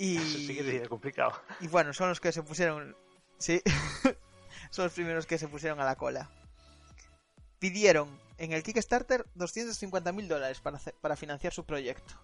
[0.00, 1.32] Y, Sí que es complicado.
[1.60, 2.96] y bueno, son los que se pusieron...
[3.38, 3.60] Sí,
[4.70, 6.30] son los primeros que se pusieron a la cola.
[7.58, 8.08] Pidieron
[8.38, 12.14] en el Kickstarter 250.000 dólares para, hacer- para financiar su proyecto.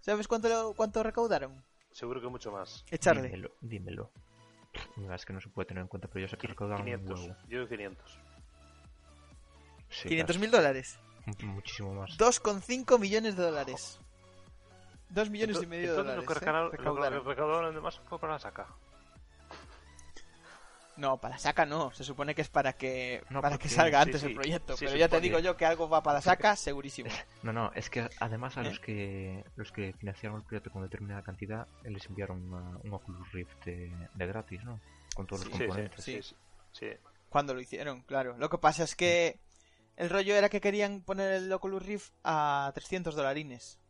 [0.00, 1.64] ¿Sabes cuánto, lo- cuánto recaudaron?
[1.90, 2.84] Seguro que mucho más.
[2.90, 3.22] Echarle.
[3.28, 4.10] Dímelo, dímelo.
[5.12, 7.20] Es que no se puede tener en cuenta, pero yo sé que recaudaron un 500.
[7.20, 7.36] huevo.
[7.48, 8.18] Yo digo 500.
[9.90, 10.98] Sí, 500.000 dólares.
[11.24, 11.46] casi.
[11.46, 12.10] Muchísimo más.
[12.18, 13.98] 2,5 millones de dólares.
[15.10, 16.24] 2 millones y medio de entonces dólares.
[16.24, 16.34] Lo que, ¿eh?
[16.40, 17.24] recaudaron, lo que recaudaron.
[17.26, 18.66] recaudaron de más fue para la saca.
[20.96, 21.90] No, para la saca no.
[21.92, 24.26] Se supone que es para que No, para que porque- salga sí, antes sí.
[24.28, 24.74] el proyecto.
[24.76, 25.22] Sí, pero se ya te supone.
[25.28, 27.10] digo yo que algo va para la saca, segurísimo.
[27.42, 28.64] No, no, es que además a ¿Eh?
[28.64, 32.92] los que los que financiaron el proyecto con determinada cantidad eh, les enviaron una- un
[32.94, 34.80] Oculus Rift de, de gratis, ¿no?
[35.16, 36.04] Con todos Sí, los sí, componentes.
[36.04, 36.36] sí, sí,
[36.72, 36.86] sí.
[37.28, 38.36] Cuando lo hicieron, claro.
[38.38, 39.40] Lo que pasa es que
[39.96, 43.80] el rollo era que querían poner el Oculus Rift a 300 dolarines.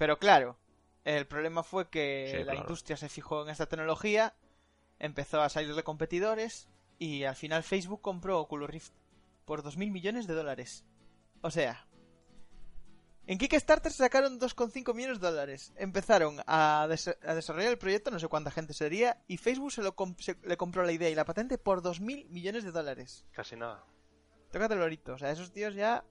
[0.00, 0.56] Pero claro,
[1.04, 2.60] el problema fue que Sí, la claro.
[2.62, 4.34] industria se fijó en esta tecnología,
[4.98, 8.92] empezó a salir de competidores y al final Facebook compró Oculus Rift
[9.44, 10.86] por 2.000 millones de dólares.
[11.42, 11.86] O sea,
[13.26, 15.72] En Kickstarter sacaron 2,5 millones de dólares.
[15.76, 19.82] Empezaron a, des- a desarrollar el proyecto, no sé cuánta gente sería, y Facebook se,
[19.82, 23.24] lo comp- se- le compró la idea y la patente por 2.000 millones de dólares.
[23.32, 23.84] Casi nada.
[24.50, 25.12] Tócate el lorito.
[25.12, 26.04] O sea, esos tíos ya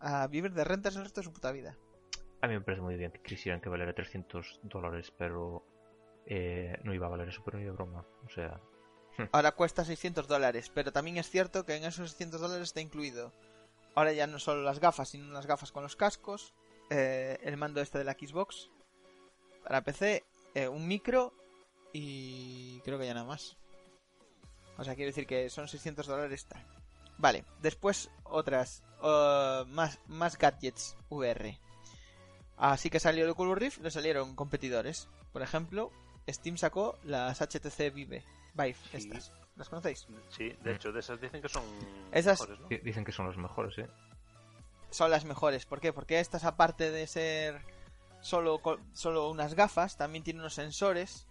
[0.00, 1.78] a vivir de rentas el resto de su puta vida.
[2.40, 5.64] A mí me parece muy bien que quisieran que valiera 300 dólares, pero
[6.26, 8.04] eh, no iba a valer eso, pero ni de broma.
[8.26, 8.60] O sea,
[9.32, 13.32] Ahora cuesta 600 dólares, pero también es cierto que en esos 600 dólares está incluido.
[13.94, 16.52] Ahora ya no solo las gafas, sino las gafas con los cascos,
[16.90, 18.70] eh, el mando este de la Xbox
[19.62, 21.32] para PC, eh, un micro
[21.92, 23.56] y creo que ya nada más.
[24.76, 26.64] O sea, quiero decir que son 600 dólares tal.
[27.18, 31.58] Vale, después otras, eh, más, más gadgets VR.
[32.56, 35.08] Así que salió el Oculus Rift, le salieron competidores.
[35.32, 35.90] Por ejemplo,
[36.28, 38.24] Steam sacó las HTC Vive.
[38.54, 38.96] Vive, Sí.
[38.98, 39.32] estas.
[39.56, 40.06] ¿Las conocéis?
[40.30, 41.62] Sí, de hecho, de esas dicen que son
[42.12, 42.68] Esas- mejores, ¿no?
[42.68, 43.88] di- dicen que son los mejores, ¿eh?
[44.90, 45.64] Son las mejores.
[45.66, 45.92] ¿Por qué?
[45.92, 47.60] Porque estas, aparte de ser
[48.20, 48.60] solo,
[48.94, 51.26] solo unas gafas, también tienen unos sensores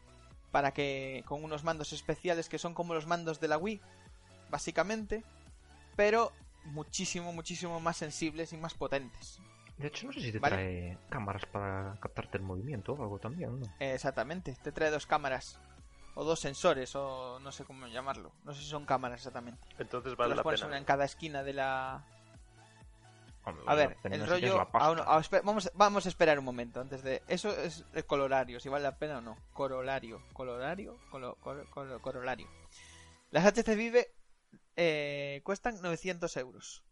[0.51, 3.81] para que con unos mandos especiales que son como los mandos de la Wii,
[4.49, 5.23] básicamente,
[5.95, 6.31] pero
[6.65, 9.39] muchísimo, muchísimo más sensibles y más potentes.
[9.77, 10.55] De hecho, no sé si te Vale.
[10.55, 13.65] trae cámaras para captarte el movimiento o algo también, ¿no?
[13.79, 15.59] Exactamente, te trae dos cámaras.
[16.15, 18.31] O dos sensores, o no sé cómo llamarlo.
[18.43, 19.67] No sé si son cámaras exactamente.
[19.79, 20.67] Entonces vale las la pones pena.
[20.67, 22.03] una en cada esquina de la,
[23.45, 24.61] Hombre, A ver, el rollo.
[24.71, 27.23] espe- vamos, vamos a esperar un momento antes de.
[27.27, 29.35] Eso es el cololario, si vale la pena o no.
[29.53, 30.21] Corolario.
[30.33, 32.47] Colo- colo- corolario.
[33.31, 34.13] Las HC Vive
[34.77, 36.83] eh, cuestan 900 euros.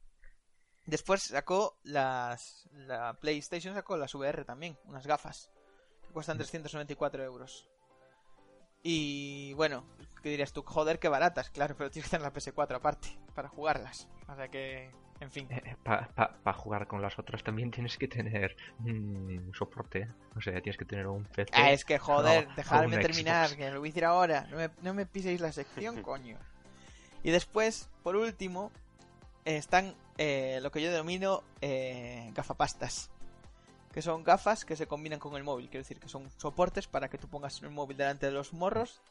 [0.85, 2.67] Después sacó las.
[2.73, 5.51] La PlayStation sacó las VR también, unas gafas.
[6.07, 7.67] Que cuestan 394 euros.
[8.83, 9.85] Y bueno,
[10.23, 10.63] ¿qué dirías tú?
[10.63, 14.07] Joder, qué baratas, claro, pero tienes que tener la PS4 aparte para jugarlas.
[14.27, 14.91] O sea que.
[15.19, 15.47] En fin.
[15.83, 19.99] Para jugar con las otras también tienes que tener un soporte.
[19.99, 20.07] ¿eh?
[20.35, 21.51] O sea, tienes que tener un PC.
[21.53, 23.57] Ah, es que joder, No, dejadme terminar, Xbox.
[23.57, 24.47] que lo voy a decir ahora.
[24.49, 26.39] No me, no me piséis la sección, coño.
[27.21, 28.90] Y después, por último, eh,
[29.45, 33.09] están eh, lo que yo denomino eh, gafapastas.
[33.91, 35.67] Que son gafas que se combinan con el móvil.
[35.69, 39.01] Quiero decir que son soportes para que tú pongas el móvil delante de los morros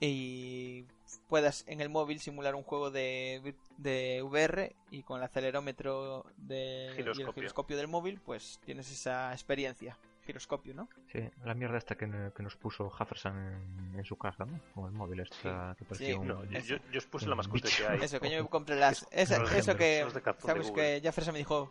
[0.00, 0.84] y
[1.28, 6.92] puedas en el móvil simular un juego de, de VR y con el acelerómetro de,
[6.96, 9.96] y el giroscopio del móvil, pues tienes esa experiencia.
[10.24, 10.88] Giroscopio, ¿no?
[11.10, 14.60] Sí, la mierda esta que, que nos puso Jefferson en, en su casa, ¿no?
[14.74, 16.14] Con el móvil esta que parecía Sí.
[16.14, 16.28] un...
[16.28, 17.84] No, yo, yo, os puse la mascota bicho.
[17.86, 18.00] que hay.
[18.02, 19.02] Eso, que yo me compré las.
[19.10, 20.06] Es- esa- eso que.
[20.38, 21.70] Sabes que Jefferson me dijo.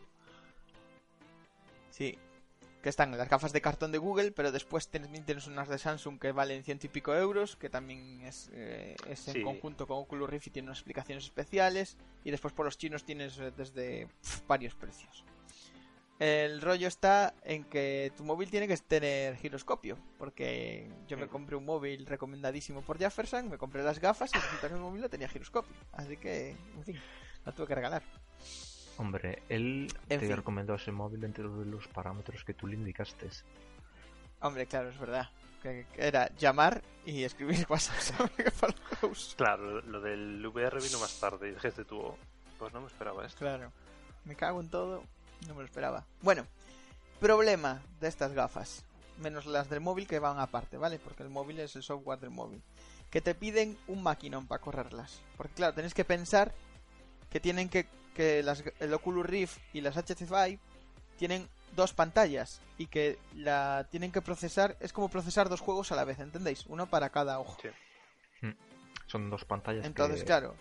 [1.89, 2.17] Sí.
[2.81, 6.19] Que están las gafas de cartón de Google, pero después tienes, tienes unas de Samsung
[6.19, 9.43] que valen ciento y pico euros, que también es, eh, es en Sí.
[9.43, 11.95] conjunto con Oculus Rift y tiene unas explicaciones especiales.
[12.23, 14.07] Y después por los chinos tienes eh, desde
[14.47, 15.23] varios precios.
[16.23, 21.55] El rollo está en que tu móvil tiene que tener giroscopio, porque yo me compré
[21.55, 25.09] un móvil recomendadísimo por Jefferson, me compré las gafas y resulta que el móvil no
[25.09, 25.73] tenía giroscopio.
[25.93, 26.99] Así que, en fin,
[27.43, 28.03] la tuve que regalar.
[28.97, 30.35] Hombre, él En te fin.
[30.35, 33.27] recomendó ese móvil dentro de los parámetros que tú le indicaste.
[34.41, 35.27] Hombre, claro, es verdad.
[35.63, 38.29] Que, era llamar y escribir WhatsApp.
[39.37, 42.17] Claro, lo- lo del VR vino más tarde y dijiste tú, "Oh,
[42.59, 43.39] pues no me esperaba esto.
[43.39, 43.71] Claro.
[44.25, 45.03] Me cago en todo.
[45.47, 46.05] No me lo esperaba.
[46.21, 46.45] Bueno,
[47.19, 48.83] problema de estas gafas.
[49.17, 50.99] Menos las del móvil que van aparte, ¿vale?
[50.99, 52.61] Porque el móvil es el software del móvil.
[53.09, 55.21] Que te piden un maquinón para correrlas.
[55.37, 56.53] Porque claro, tenéis que pensar
[57.29, 57.87] que tienen que...
[58.15, 60.59] Que las, el Oculus Rift y las HTC Vive
[61.17, 65.95] tienen dos pantallas y que la tienen que procesar es como procesar dos juegos a
[65.95, 66.65] la vez, ¿entendéis?
[66.65, 67.57] Uno para cada ojo.
[67.61, 67.69] Sí.
[69.07, 70.25] Son dos pantallas Entonces, que...
[70.25, 70.55] claro.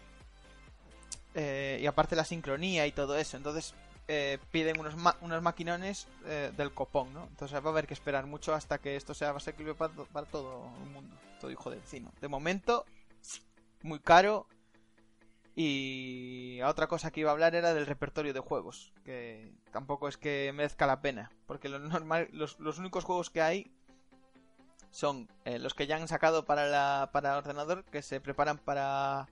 [1.35, 3.37] Eh, y aparte la sincronía y todo eso.
[3.37, 3.75] Entonces
[4.13, 7.29] eh, piden unos, ma- unos maquinones eh, del copón, ¿no?
[7.29, 10.69] Entonces va a haber que esperar mucho hasta que esto sea asequible para, para todo
[10.83, 11.15] el mundo.
[11.41, 12.13] Todo hijo del vecino.
[12.21, 12.85] De momento,
[13.83, 14.49] muy caro.
[15.55, 18.93] Y otra cosa que iba a hablar era del repertorio de juegos.
[19.05, 21.31] Que tampoco es que merezca la pena.
[21.47, 23.73] Porque lo normal, los, los únicos juegos que hay
[24.91, 29.29] son eh, los que ya han sacado para, la, para ordenador, que se preparan para,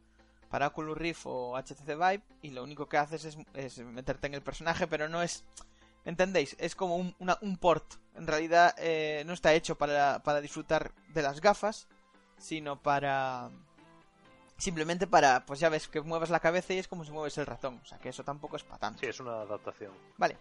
[0.51, 4.35] para Oculus Rift o HTC Vive, y lo único que haces es, es meterte en
[4.35, 5.45] el personaje, pero no es...
[6.05, 6.57] ¿Entendéis?
[6.59, 7.85] Es como un, una- un port.
[8.15, 11.87] En realidad eh, no está hecho para, para disfrutar de las gafas,
[12.39, 13.51] sino para...
[14.57, 17.47] Simplemente para, pues ya ves que mueves la cabeza y es como si mueves el
[17.47, 17.79] ratón.
[17.83, 19.01] O sea que eso tampoco es para tanto.
[19.01, 19.93] Sí, es una adaptación.
[20.17, 20.37] Vale.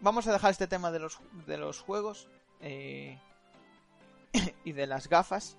[0.00, 2.28] Vamos a dejar este tema de los, de los juegos
[2.60, 3.18] eh,
[4.64, 5.56] y de las gafas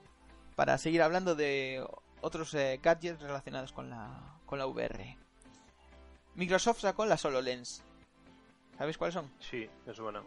[0.56, 1.86] para seguir hablando de
[2.24, 5.18] otros eh, gadgets relacionados con la, con la VR.
[6.36, 7.84] Microsoft sacó la HoloLens.
[8.78, 9.32] ¿Sabéis cuáles son?
[9.40, 10.24] Sí, es bueno.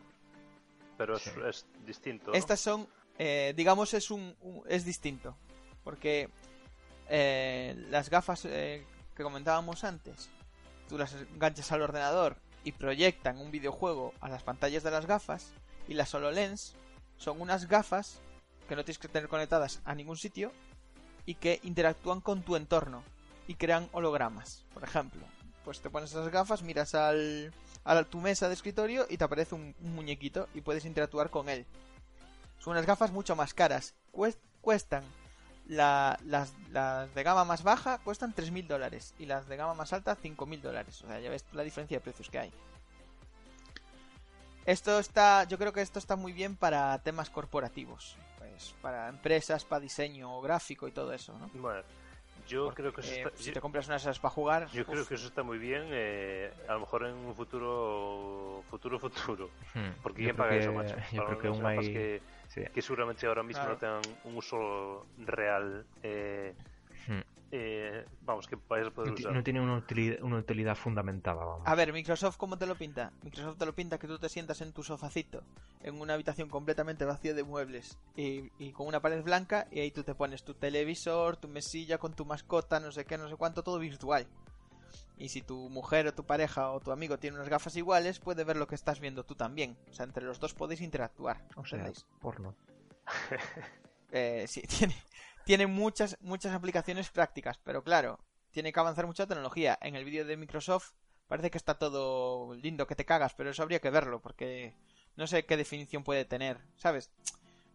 [0.97, 1.31] Pero es, Sí.
[1.49, 2.31] es distinto.
[2.31, 2.37] ¿no?
[2.37, 5.37] Estas son, eh, digamos, es un, un- es distinto,
[5.85, 6.31] porque
[7.09, 10.29] eh, las gafas eh, que comentábamos antes,
[10.89, 15.53] tú las enganchas al ordenador y proyectan un videojuego a las pantallas de las gafas,
[15.89, 16.75] y las HoloLens
[17.17, 18.21] son unas gafas
[18.69, 20.53] que no tienes que tener conectadas a ningún sitio
[21.27, 23.03] y que interactúan con tu entorno
[23.49, 24.65] y crean hologramas.
[24.73, 25.23] Por ejemplo,
[25.65, 27.53] pues te pones esas gafas, miras al,
[27.85, 31.67] a tu mesa de escritorio y te aparece un, muñequito y puedes interactuar con él.
[32.61, 33.95] Son unas gafas mucho más caras.
[34.13, 35.05] Cuest- cuestan
[35.67, 39.93] la- las, las de gama más baja cuestan 3.000 dólares y las de gama más
[39.93, 41.03] alta 5.000 dólares.
[41.03, 42.53] O sea, ya ves la diferencia de precios que hay.
[44.65, 48.17] Esto está, yo creo que esto está muy bien para temas corporativos,
[48.57, 51.49] pues para empresas, para diseño gráfico y todo eso, ¿no?
[51.61, 51.83] Bueno,
[52.49, 54.83] yo creo que eso Eh, está, si yo, te compras unas esas para jugar, yo
[54.83, 55.83] uf, creo que eso está muy bien.
[55.91, 59.51] eh, a lo mejor en un futuro, futuro, futuro.
[59.75, 60.97] Hmm, Porque yo ¿quién paga que- eso, macho?
[61.13, 61.93] Yo Para creo que aún hay...
[61.93, 62.63] que, sí.
[62.73, 63.79] que seguramente ahora mismo no Claro.
[63.79, 65.85] tengan un uso real.
[66.03, 66.55] eh,
[67.09, 67.21] Hmm.
[67.53, 69.33] Eh, vamos, que vayas a poder No, usar.
[69.33, 71.63] no tiene una utilidad, una utilidad fundamentada, vamos.
[71.67, 73.13] A ver, Microsoft, ¿cómo te lo pinta?
[73.23, 75.43] Microsoft te lo pinta que tú te sientas en tu sofacito,
[75.83, 79.91] en una habitación completamente vacía de muebles y, y con una pared blanca, y ahí
[79.91, 83.37] tú te pones tu televisor, tu mesilla con tu mascota, no sé qué, no sé
[83.37, 84.27] cuánto, todo virtual.
[85.19, 88.45] Y si tu mujer o tu pareja o tu amigo tiene unas gafas iguales, puede
[88.45, 89.77] ver lo que estás viendo tú también.
[89.91, 91.39] O sea, entre los dos podéis interactuar.
[91.57, 92.07] o sea, ¿entendéis?
[92.21, 92.55] porno.
[94.13, 94.95] Eh, sí, tiene,
[95.47, 98.19] tiene muchas, muchas aplicaciones prácticas, pero claro,
[98.51, 99.79] tiene que avanzar mucha tecnología.
[99.81, 100.91] En el vídeo de Microsoft
[101.29, 104.75] parece que está todo lindo, que te cagas, pero eso habría que verlo, porque
[105.15, 107.13] no sé qué definición puede tener, ¿sabes?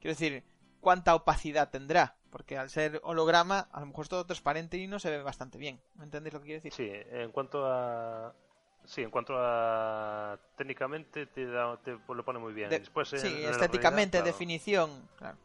[0.02, 0.44] Quiero decir,
[0.82, 5.00] cuánta opacidad tendrá, porque al ser holograma, a lo mejor es todo transparente y no
[5.00, 5.80] se ve bastante bien.
[5.96, 6.74] ¿Me entendéis lo que quiero decir?
[6.74, 8.36] Sí, en cuanto a.
[8.84, 10.38] Sí, en cuanto a.
[10.58, 12.70] Técnicamente te, da- te lo pone muy bien.
[12.70, 14.26] De- Después, en- sí, en estéticamente, realidad, claro.
[14.26, 15.38] definición, claro.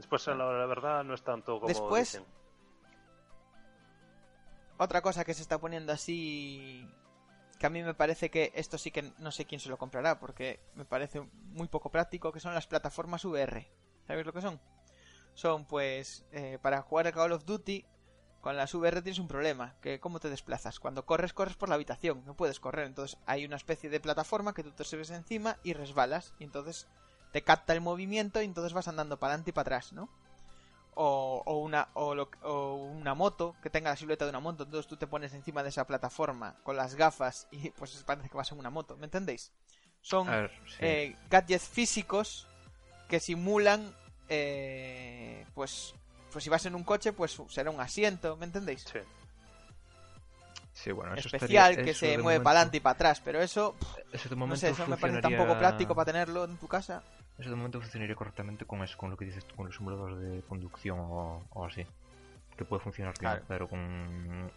[0.00, 1.68] Después, la, la verdad, no es tanto como.
[1.68, 2.26] Después- dicen.
[4.78, 6.88] Otra cosa que se está poniendo así
[7.58, 10.18] que a mí me parece que esto sí que no sé quién se lo comprará
[10.18, 13.70] porque me parece muy poco práctico que son las plataformas VR.
[14.06, 14.58] ¿Sabéis lo que son?
[15.34, 17.84] Son pues eh, para jugar a Call of Duty
[18.40, 20.80] con las VR tienes un problema, que cómo te desplazas.
[20.80, 24.54] Cuando corres corres por la habitación, no puedes correr, entonces hay una especie de plataforma
[24.54, 26.88] que tú te subes encima y resbalas y entonces
[27.32, 30.08] te capta el movimiento y entonces vas andando para adelante y para atrás, ¿no?
[30.94, 34.64] o, o una o, lo- o una moto que tenga la silueta de una moto
[34.64, 38.36] entonces tú te pones encima de esa plataforma con las gafas y pues parece que
[38.36, 39.52] vas en una moto ¿me entendéis?
[40.02, 40.76] son A ver, sí.
[40.80, 42.48] eh, gadgets físicos
[43.08, 43.94] que simulan
[44.28, 45.94] eh, pues
[46.32, 48.84] pues si vas en un coche pues será un asiento ¿me entendéis?
[48.92, 48.98] Sí.
[50.72, 53.22] Sí, bueno, eso especial estaría- que eso se mueve momento- para adelante y para atrás
[53.24, 53.76] pero eso
[54.12, 57.02] Eso de no sé eso me parece tan poco práctico para tenerlo en tu casa
[57.40, 60.18] Eso de momento funcionaría correctamente con eso, con lo que dices tú, con los simuladores
[60.18, 61.86] de conducción o, o así.
[62.56, 63.44] Que puede funcionar bien, Claro.
[63.48, 64.50] pero con,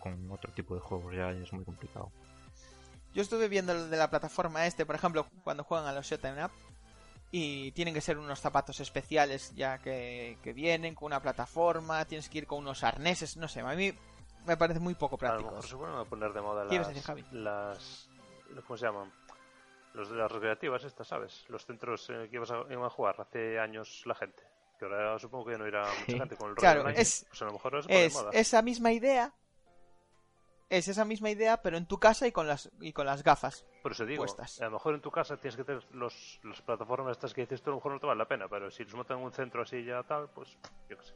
[0.00, 2.10] con otro tipo de juegos ya es muy complicado.
[3.14, 6.44] Yo estuve viendo lo de la plataforma este, por ejemplo, cuando juegan a los Shut'em
[6.44, 6.50] Up.
[7.32, 12.04] Y tienen que ser unos zapatos especiales ya que, que vienen con una plataforma.
[12.04, 13.60] Tienes que ir con unos arneses, no sé.
[13.60, 13.92] A mí
[14.46, 15.50] me parece muy poco A lo práctico.
[15.50, 16.64] mejor se a poner de moda
[17.32, 18.08] las.
[18.66, 19.10] ¿Cómo se llaman?
[19.96, 21.44] Los de las recreativas, estas, ¿sabes?
[21.48, 24.42] Los centros eh, que ibas a, iban a jugar hace años la gente.
[24.78, 26.18] Que ahora supongo que ya no irá mucha Sí.
[26.18, 27.00] gente con el Claro, online.
[27.00, 28.30] es- Pues a lo mejor ahora se de Es moda.
[28.34, 29.32] esa misma idea.
[30.68, 33.64] Es esa misma idea, pero en tu casa y con las, y con las gafas.
[33.82, 34.60] Por eso digo, puestas.
[34.60, 37.62] a lo mejor en tu casa tienes que tener los, las plataformas estas que dices
[37.62, 39.32] tú, a lo mejor no te vale la pena, pero si los montan en un
[39.32, 40.58] centro así ya tal, pues
[40.90, 41.14] yo qué sé.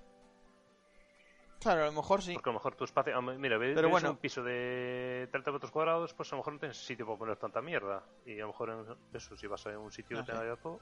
[1.61, 2.33] Claro, a lo mejor sí.
[2.33, 3.17] Porque a lo mejor tu espacio.
[3.17, 4.11] ah, Mira, Pero ves bueno.
[4.13, 7.37] un piso de 30 metros cuadrados, pues a lo mejor no tienes sitio para poner
[7.37, 8.03] tanta mierda.
[8.25, 10.81] Y a lo mejor en eso, si vas a un sitio que tenga todo.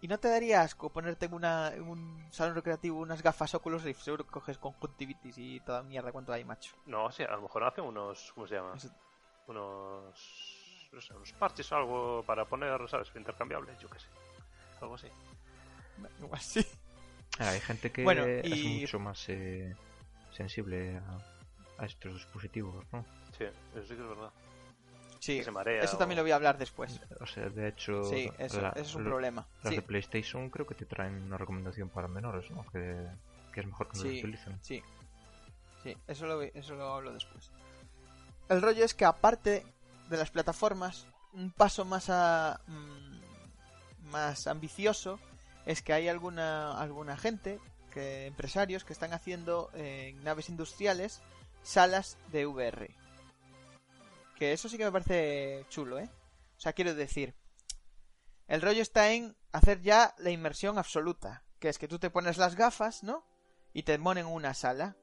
[0.00, 3.82] ¿Y no te daría asco ponerte en, una, en un salón recreativo unas gafas Oculus
[3.82, 4.00] Rift?
[4.02, 6.76] Seguro que coges conjuntivitis y toda mierda cuánto hay, macho.
[6.86, 8.30] No, sí, a lo mejor hacen unos.
[8.32, 8.74] ¿Cómo se llama?
[8.76, 8.90] Eso-
[9.48, 10.88] Unos.
[10.92, 13.10] No sé, unos parches o algo para poner, ¿sabes?
[13.14, 14.06] Intercambiables, yo qué sé.
[14.80, 15.08] Algo así.
[16.20, 16.64] Igual sí.
[17.38, 19.74] Ah, hay gente que Bueno, es y- mucho más eh,
[20.32, 23.04] sensible a, a estos dispositivos, ¿no?
[23.36, 24.30] Sí, eso sí que es verdad.
[25.20, 25.82] Sí, Que se marea.
[25.82, 27.00] eso también lo voy a hablar después.
[27.20, 29.46] O sea, de hecho, Sí, eso, la- eso es un lo- problema.
[29.62, 32.64] las Sí, de PlayStation creo que te traen una recomendación para menores, ¿no?
[32.72, 33.06] Que,
[33.52, 34.08] que es mejor que no Sí.
[34.10, 34.58] los utilicen.
[34.62, 34.82] sí.
[35.84, 37.50] Sí, eso lo, eso lo hablo después.
[38.48, 39.64] El rollo es que aparte
[40.10, 45.20] de las plataformas, un paso más a, mm, más ambicioso
[45.68, 47.60] es que hay alguna alguna gente,
[47.90, 51.20] que empresarios que están haciendo eh, en naves industriales
[51.62, 52.88] salas de VR.
[54.34, 56.08] que eso sí que me parece chulo, ¿eh?
[56.56, 57.34] O sea, quiero decir,
[58.46, 62.38] el rollo está en hacer ya la inmersión absoluta, que es que tú te pones
[62.38, 63.26] las gafas, ¿no?
[63.74, 64.96] Y te ponen en una sala.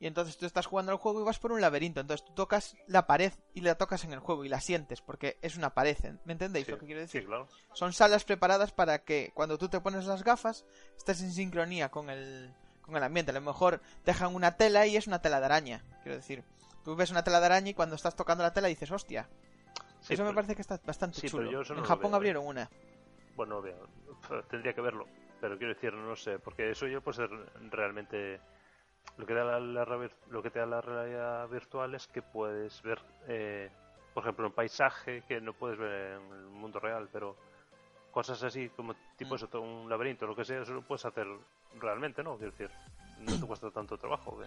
[0.00, 2.00] Y entonces tú estás jugando al juego y vas por un laberinto.
[2.00, 5.36] Entonces tú tocas la pared y la tocas en el juego y la sientes, porque
[5.42, 5.96] es una pared.
[6.24, 7.20] ¿Me entendéis Sí, lo que quiero decir?
[7.20, 7.46] Sí, claro.
[7.74, 10.64] Son salas preparadas para que cuando tú te pones las gafas
[10.96, 13.30] estés en sincronía con el, con el ambiente.
[13.30, 15.84] A lo mejor dejan una tela y es una tela de araña.
[16.02, 16.44] Quiero decir,
[16.82, 19.28] tú ves una tela de araña y cuando estás tocando la tela dices, hostia.
[20.00, 21.50] Sí, eso me parece que está bastante chulo.
[21.50, 22.16] yo eso no en Japón veo, ¿eh?
[22.16, 22.70] abrieron una.
[23.36, 23.86] Bueno, no veo.
[24.22, 25.06] Pf, Tendría que verlo.
[25.42, 27.28] Pero quiero decir, no sé, porque eso yo pues es
[27.70, 28.40] realmente
[29.16, 32.22] lo que da la, la re- lo que te da la realidad virtual es que
[32.22, 33.70] puedes ver, eh,
[34.14, 37.36] por ejemplo, un paisaje que no puedes ver en el mundo real, pero
[38.12, 39.36] cosas así como tipo Mm.
[39.36, 41.26] eso, un laberinto, lo que sea, eso lo puedes hacer
[41.78, 42.36] realmente, ¿no?
[42.36, 42.70] Quiero decir,
[43.20, 44.38] no te cuesta tanto trabajo.
[44.38, 44.46] ¿qué?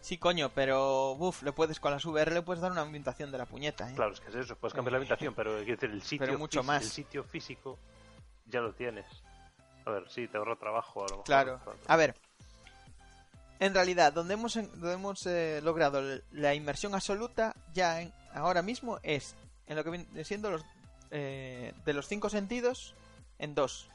[0.00, 3.38] Sí, coño, pero uf, le puedes con las VR le puedes dar una ambientación de
[3.38, 3.94] la puñeta, ¿eh?
[3.96, 6.38] Claro, es que es eso, puedes cambiar la habitación, pero quiero decir, el sitio, Pero
[6.38, 6.82] mucho más.
[6.82, 7.78] el sitio físico
[8.46, 9.06] ya lo tienes.
[9.86, 11.24] A ver, sí, te ahorra trabajo a lo mejor.
[11.24, 11.60] Claro.
[11.86, 12.14] A ver.
[13.60, 14.56] En realidad, donde hemos,
[15.26, 16.02] eh, logrado
[16.32, 19.36] la inmersión absoluta ya ahora mismo es
[19.66, 20.64] en lo que viene siendo los
[21.10, 22.94] eh, de los cinco sentidos
[23.38, 23.88] en dos.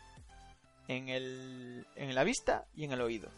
[0.87, 3.29] En la vista y en el oído.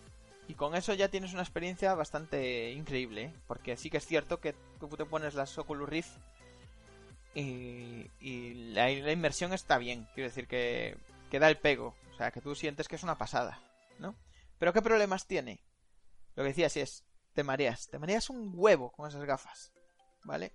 [0.50, 3.34] Y con eso ya tienes una experiencia bastante increíble, ¿eh?
[3.48, 6.12] porque sí que es cierto que tú te pones las Oculus Rift
[7.36, 10.08] y, y la, la inmersión está bien.
[10.14, 10.98] Quiero decir que,
[11.32, 11.96] que da el pego.
[12.14, 13.62] O sea, que tú sientes que es una pasada,
[14.00, 14.16] ¿no?
[14.58, 15.60] Pero ¿qué problemas tiene?
[16.38, 17.88] Lo que decías es, te mareas.
[17.90, 19.72] Te mareas un huevo con esas gafas,
[20.24, 20.54] ¿vale?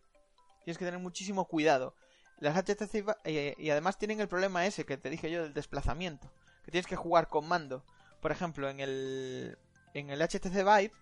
[0.65, 1.97] Tienes que tener muchísimo cuidado.
[2.39, 6.33] Las HTC eh, y además tienen el problema ese que te dije yo del desplazamiento,
[6.65, 7.85] que tienes que jugar con mando.
[8.21, 9.59] Por ejemplo, en el
[9.95, 10.93] en el HTC Vive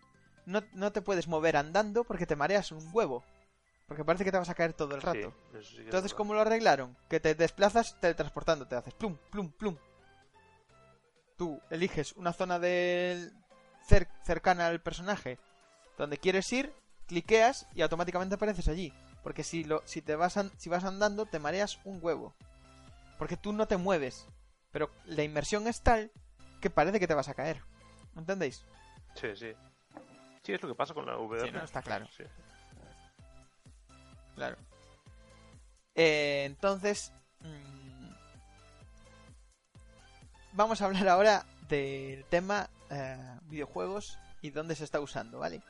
[0.46, 3.22] no, no te puedes mover andando porque te mareas un huevo,
[3.86, 5.34] porque parece que te vas a caer todo el Sí, rato.
[5.62, 6.14] sí Entonces.
[6.14, 6.96] ¿cómo lo arreglaron?
[7.10, 9.76] Que te desplazas teletransportando, te haces plum, plum, plum.
[11.36, 13.32] Tú eliges una zona del
[13.90, 15.38] cer- cercana al personaje
[15.98, 16.72] donde quieres ir,
[17.08, 18.92] cliqueas y automáticamente apareces allí.
[19.22, 22.34] Porque si lo si te vas an- si vas andando te mareas un huevo.
[23.18, 24.26] Porque tú no te mueves,
[24.70, 26.10] pero la inmersión es tal
[26.62, 27.60] que parece que te vas a caer.
[28.16, 28.64] ¿Entendéis?
[29.14, 29.52] Sí, sí.
[30.42, 31.46] Sí, es lo que pasa con la VR.
[31.46, 32.06] Sí, no, está claro.
[32.16, 32.24] Sí.
[34.36, 34.56] Claro.
[35.94, 38.10] Eh, entonces, mm,
[40.52, 45.62] vamos a hablar ahora del tema eh, videojuegos y dónde se está usando, ¿vale?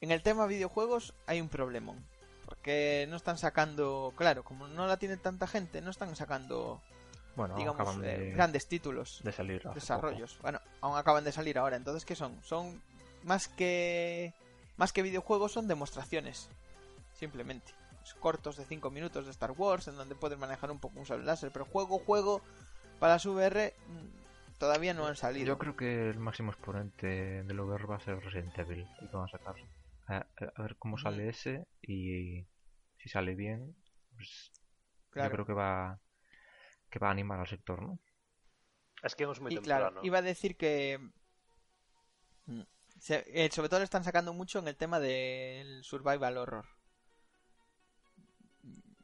[0.00, 2.04] En el tema videojuegos hay un problemón.
[2.44, 6.82] Porque no están sacando, claro, como no la tiene tanta gente, no están sacando,
[7.34, 9.66] Bueno, digamos, eh, de, grandes títulos de salir.
[9.66, 10.38] hace desarrollos.
[10.42, 11.76] Bueno, aún acaban de salir ahora.
[11.76, 12.42] Entonces, ¿qué son?
[12.44, 12.82] Son
[13.22, 14.34] más que
[14.76, 16.48] más que videojuegos, son demostraciones.
[17.18, 17.72] Simplemente.
[18.00, 21.06] Pues, cortos de 5 minutos de Star Wars, en donde puedes manejar un poco un
[21.06, 21.52] sable láser.
[21.52, 22.42] Pero juego, juego
[22.98, 24.21] para las VR mm,
[24.62, 25.46] todavía no han salido.
[25.48, 29.16] Yo creo que el máximo exponente del VR va a ser Resident Evil, el que
[29.16, 29.56] van a sacar.
[30.06, 32.44] A, a ver cómo sale ese y
[32.98, 33.74] si sale bien,
[34.14, 34.52] pues
[35.10, 35.30] Claro.
[35.30, 35.98] yo creo que va
[36.90, 37.98] que va a animar al sector, ¿no?
[39.02, 39.90] Es que es muy y temprano.
[39.90, 40.98] claro, iba a decir que.
[42.46, 42.62] mm,
[43.00, 46.66] se- eh, sobre todo le están sacando mucho en el tema del survival horror.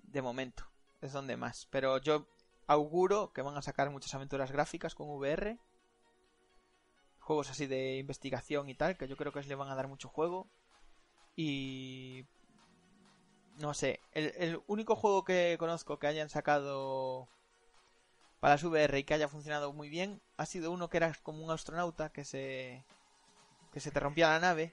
[0.05, 0.65] De momento,
[1.01, 1.67] es donde más.
[1.71, 2.27] Pero yo
[2.69, 5.59] auguro que van a sacar muchas aventuras gráficas con VR.
[7.19, 10.09] Juegos así de investigación y tal, que yo creo que le van a dar mucho
[10.09, 10.47] juego.
[11.35, 12.25] Y.
[13.57, 17.29] No sé, el, el único juego que conozco que hayan sacado
[18.39, 21.45] para las VR y que haya funcionado muy bien ha sido uno que era como
[21.45, 22.85] un astronauta que se
[23.73, 24.73] que se te rompía la nave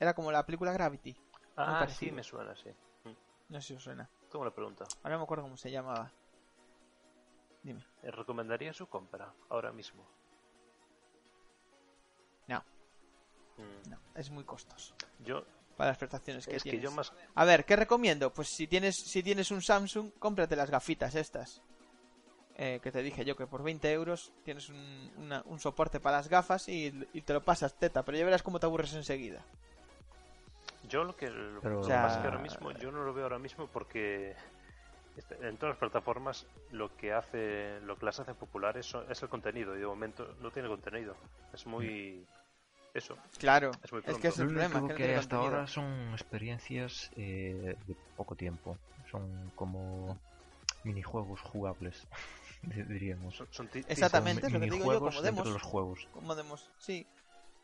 [0.00, 1.16] era como la película Gravity
[1.56, 2.70] ah, sí, me suena, sí.
[3.50, 4.84] no sé si os suena Tengo una pregunta.
[5.04, 6.10] ahora no me acuerdo cómo se llamaba
[7.64, 7.84] dime.
[8.04, 10.06] Eh, ¿Recomendaría su compra ahora mismo?
[12.46, 12.58] No.
[13.56, 14.94] Mm, no es muy costoso.
[15.24, 15.44] Yo,
[15.76, 16.84] para las prestaciones que es que tienes.
[16.88, 17.12] yo más...
[17.34, 21.60] a ver qué recomiendo pues si tienes si tienes un Samsung cómprate las gafitas estas.
[22.56, 26.18] Eh, que te dije yo que por 20 euros tienes un, una- un soporte para
[26.18, 29.42] las gafas y, y te lo pasas teta pero ya verás cómo te aburres enseguida.
[30.88, 33.12] Yo lo que lo Pero- que O sea- más que ahora mismo, yo no lo
[33.12, 34.36] veo ahora mismo porque
[35.40, 39.28] en todas las plataformas lo que hace, lo que las hace populares son- es el
[39.28, 41.14] contenido y de momento no tiene contenido.
[41.52, 42.26] Es muy
[42.94, 43.16] eso.
[43.38, 45.56] claro Es muy es que es el Lo problema único que que hasta contenido.
[45.56, 48.76] ahora son experiencias eh, de poco tiempo.
[49.10, 50.18] Son como
[50.82, 52.06] minijuegos jugables,
[52.62, 53.42] di- diríamos.
[53.50, 55.44] Son, Exactamente, Son es lo que digo yo, como demos.
[55.46, 56.08] de los juegos.
[56.12, 57.06] como demos sí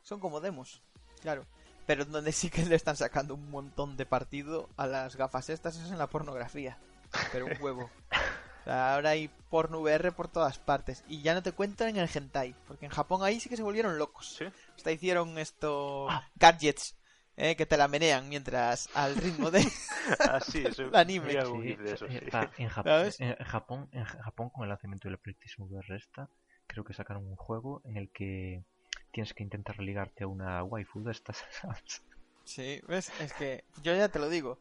[0.03, 0.80] son como demos
[1.20, 1.44] claro
[1.86, 5.76] Pero donde sí que le están sacando un montón de partido a las gafas estas
[5.76, 6.78] es en la pornografía.
[7.33, 7.91] Pero un huevo.
[8.67, 11.05] Ahora hay porno VR por todas partes.
[11.09, 12.55] Y ya no te cuento en el hentai.
[12.67, 14.37] Porque en Japón ahí sí que se volvieron locos.
[14.39, 14.45] Sí.
[14.77, 16.09] Hasta hicieron esto...
[16.37, 16.97] Gadgets.
[17.37, 19.67] eh, que te la menean mientras al ritmo de...
[20.21, 20.83] Ah, sí, eso.
[20.89, 21.33] El anime.
[21.33, 22.31] Sí, de eso, eh, sí.
[22.31, 26.29] va, en, Japón, en Japón, con el lanzamiento del PlayStation VR esta,
[26.67, 28.65] creo que sacaron un juego en el que
[29.13, 31.45] tienes que intentar ligarte a una waifu de estas.
[32.43, 33.13] Sí, ¿ves?
[33.21, 34.59] Es que yo ya te lo digo.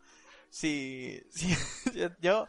[0.50, 1.56] Si, si
[2.22, 2.48] yo-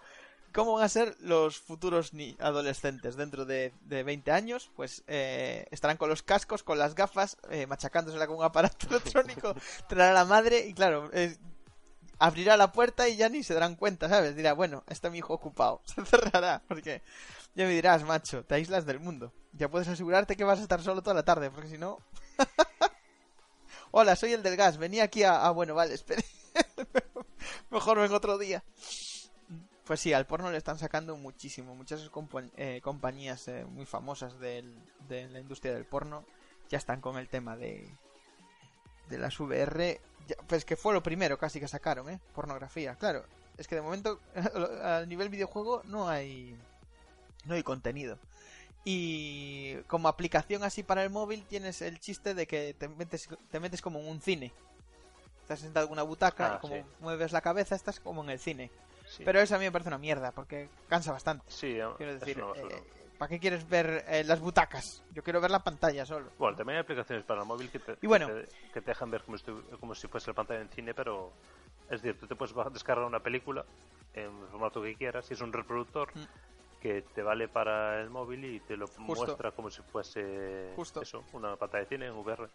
[0.52, 4.70] ¿cómo van a ser los futuros ni adolescentes dentro de, de 20 años?
[4.74, 9.54] Pues eh, estarán con los cascos, con las gafas, eh, machacándosela con un aparato electrónico,
[9.88, 11.36] traerá la madre y claro, eh,
[12.18, 14.36] abrirá la puerta y ya ni se darán cuenta, ¿sabes?
[14.36, 17.02] Dirá, bueno, está mi hijo ocupado, se cerrará, porque
[17.54, 19.32] ya me dirás, macho, te aíslas del mundo.
[19.52, 21.98] Ya puedes asegurarte que vas a estar solo toda la tarde, porque si no...
[23.90, 24.78] Hola, soy el del gas.
[24.78, 25.44] Venía aquí a...
[25.44, 26.24] Ah, bueno, vale, espere.
[27.70, 28.62] Mejor ven otro día.
[29.84, 31.74] Pues sí, al porno le están sacando muchísimo.
[31.74, 32.08] Muchas
[32.56, 36.24] eh, compañías eh, muy famosas del- de la industria del porno
[36.68, 37.88] ya están con el tema de,
[39.08, 40.00] de las VR.
[40.46, 42.20] Pues que fue lo primero casi que sacaron, ¿eh?
[42.34, 42.94] Pornografía.
[42.96, 43.24] Claro,
[43.56, 44.20] es que de momento
[44.82, 46.56] a nivel videojuego no hay,
[47.46, 48.18] no hay contenido.
[48.84, 53.60] Y como aplicación así para el móvil tienes el chiste de que te metes, te
[53.60, 54.52] metes como en un cine.
[55.50, 56.82] Estás sentado en una butaca Ah, y como sí.
[57.00, 58.70] mueves la cabeza estás como en el cine.
[59.08, 59.24] Sí.
[59.24, 61.44] Pero eso a mí me parece una mierda porque cansa bastante.
[61.48, 62.82] Sí, eh, Quiero decir, eh,
[63.18, 65.02] ¿para qué quieres ver eh, las butacas?
[65.12, 66.30] Yo quiero ver la pantalla solo.
[66.38, 68.28] Bueno, también hay aplicaciones para el móvil que te, Y bueno.
[68.28, 69.44] que te, que te dejan ver como si,
[69.80, 71.32] como si fuese la pantalla en cine, pero
[71.90, 73.64] es decir, tú te puedes descargar una película
[74.14, 76.24] en el formato que quieras y es un reproductor Mm.
[76.80, 79.02] que te vale para el móvil y te lo Justo.
[79.02, 81.02] muestra como si fuese Justo.
[81.02, 82.48] eso, una pantalla de cine en VR.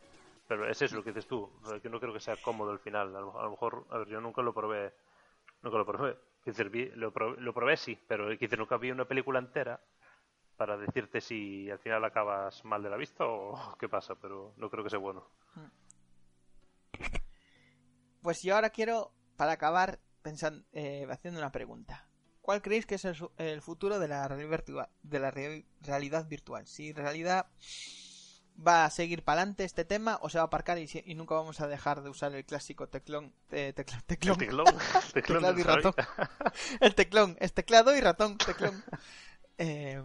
[0.48, 3.16] Pero es eso lo que dices tú, que no creo que sea cómodo al final.
[3.16, 4.94] A lo, a lo mejor, a ver, yo nunca lo probé,
[5.64, 6.18] nunca lo probé.
[6.70, 9.82] Vi- lo, probé, lo probé sí, pero decir, nunca vi una película entera
[10.58, 14.70] para decirte si al final acabas mal de la vista o qué pasa, pero no
[14.70, 15.28] creo que sea bueno.
[18.22, 22.08] Pues yo ahora quiero, para acabar, pensando, eh, haciendo una pregunta.
[22.42, 26.68] ¿Cuál creéis que es el, el futuro de la, de la re- realidad virtual?
[26.68, 27.48] Si realidad
[28.66, 31.60] va a seguir para adelante este tema o se va a aparcar y, nunca vamos
[31.62, 34.84] a dejar de usar el clásico teclón, eh, tecla- teclón, El teclón, teclón
[35.14, 35.94] Teclado y ratón.
[36.80, 38.84] el teclón, es teclado y ratón, teclón.
[39.58, 40.04] Eh,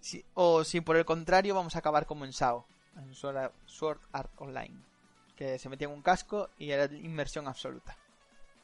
[0.00, 2.66] si- o si por el contrario vamos a acabar como en SAO,
[2.96, 4.76] en Sword Art, Online,
[5.36, 7.96] que se metía en un casco y era inmersión absoluta.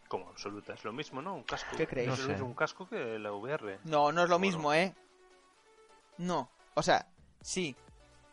[0.09, 1.35] Como absoluta, es lo mismo, ¿no?
[1.35, 1.75] Un casco.
[1.77, 2.13] ¿Qué creéis?
[2.13, 2.33] Es lo No sé.
[2.35, 3.79] mismo un casco que la VR.
[3.85, 4.41] No, no es lo Bueno.
[4.41, 4.95] mismo, ¿eh?
[6.19, 7.07] No, o sea,
[7.41, 7.75] sí,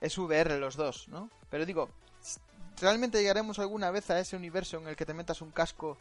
[0.01, 1.29] es VR los dos, ¿no?
[1.49, 1.89] Pero digo,
[2.81, 5.97] ¿realmente llegaremos alguna vez a ese universo en el que te metas un casco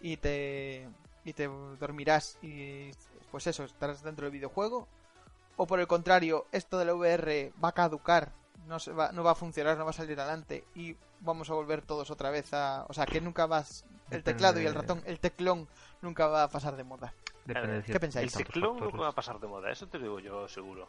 [0.00, 0.88] y te
[1.24, 2.90] y te dormirás y
[3.30, 4.88] pues eso, estarás dentro del videojuego?
[5.56, 8.32] ¿O por el contrario, esto de la VR va a caducar,
[8.66, 11.54] no se va, no va a funcionar, no va a salir adelante y vamos a
[11.54, 15.02] volver todos otra vez a, o sea, que nunca vas el teclado y el ratón,
[15.06, 15.68] el teclón
[16.02, 17.14] nunca va a pasar de moda.
[17.44, 18.36] Depende ver, de ¿qué pensáis?
[18.36, 18.82] El factores.
[18.82, 20.88] nunca va a pasar de moda, eso te digo yo seguro.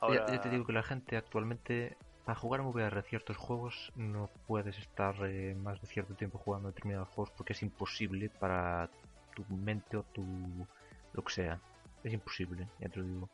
[0.00, 3.92] Ahora, Ya, ya te digo que la gente actualmente, para jugar en VR ciertos juegos,
[3.94, 8.90] no puedes estar eh, más de cierto tiempo jugando determinados juegos porque es imposible para
[9.34, 10.68] tu mente o tu.
[11.12, 11.62] lo que sea.
[12.02, 13.30] Es imposible, ya te lo digo.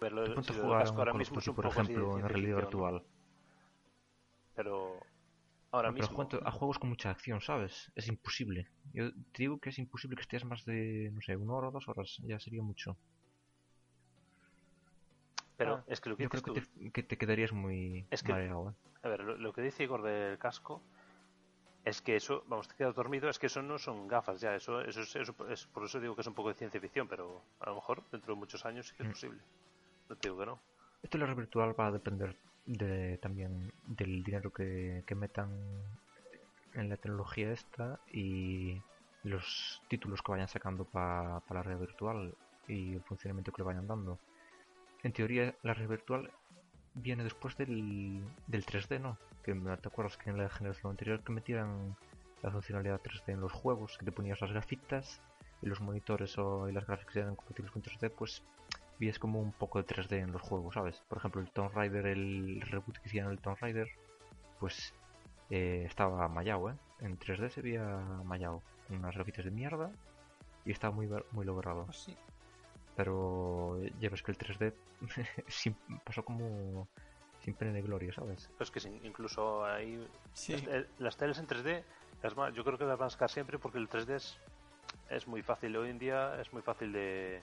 [0.00, 3.02] ver, lo- si lo jugar un ahora mismo por ejemplo, en realidad virtual.
[4.54, 5.06] Pero
[5.72, 6.16] ahora No, pero mismo.
[6.16, 7.92] juego- a juegos con mucha acción, ¿sabes?
[7.94, 8.68] Es imposible.
[8.94, 11.72] Yo te digo que es imposible que estés más de, no sé, una hora o
[11.72, 12.16] dos horas.
[12.30, 12.98] Ya sería mucho.
[15.60, 18.22] Pero Ah, es que lo que Yo creo que te, que te quedarías muy Es
[18.22, 20.80] que- mareado, a ver, lo, lo que dice Igor del casco
[21.84, 24.80] es que eso, vamos, te quedas dormido, es que eso no son gafas ya, eso,
[24.80, 27.42] eso, es, eso es- por eso digo que es un poco de ciencia ficción, pero
[27.60, 29.12] a lo mejor dentro de muchos años sí que es Mm.
[29.12, 29.40] posible.
[30.08, 30.58] No te digo que no.
[31.02, 32.34] Esto de la red virtual va a depender
[32.64, 35.50] de, también del dinero que, que metan
[36.72, 38.80] en la tecnología esta y
[39.24, 42.34] los títulos que vayan sacando para la red virtual
[42.66, 44.18] y el funcionamiento que le vayan dando.
[45.02, 46.30] En teoría, la red virtual
[46.94, 49.16] viene después del, del 3D, ¿no?
[49.42, 51.96] Que te acuerdas que en la generación anterior que metieran
[52.42, 55.20] la funcionalidad 3D en los juegos, que te ponías las gafitas
[55.62, 58.42] y los monitores o, y las gráficas eran compatibles con 3D, pues
[58.98, 61.02] vías como un poco de 3D en los juegos, ¿sabes?
[61.08, 63.88] Por ejemplo, el Tomb Raider, el reboot que hicieron el Tomb Raider,
[64.58, 64.92] pues
[65.48, 66.74] eh, estaba mallado, ¿eh?
[67.00, 67.82] En 3D se veía
[68.24, 69.90] mallado, unas grafitas de mierda
[70.64, 71.86] y estaba muy, muy logrado.
[71.86, 72.10] Pues.
[72.96, 74.72] Pero ya ves que el 3D
[75.48, 76.88] sin- pasó como
[77.42, 78.48] sin pena ni gloria, ¿sabes?
[78.58, 80.56] Pero es que sin- incluso hay Sí.
[80.66, 81.84] las, las teles en 3D
[82.22, 84.36] Es más, yo creo que las van a sacar siempre porque el 3D es,
[85.08, 85.74] es muy fácil.
[85.76, 87.40] Hoy en día es muy fácil de,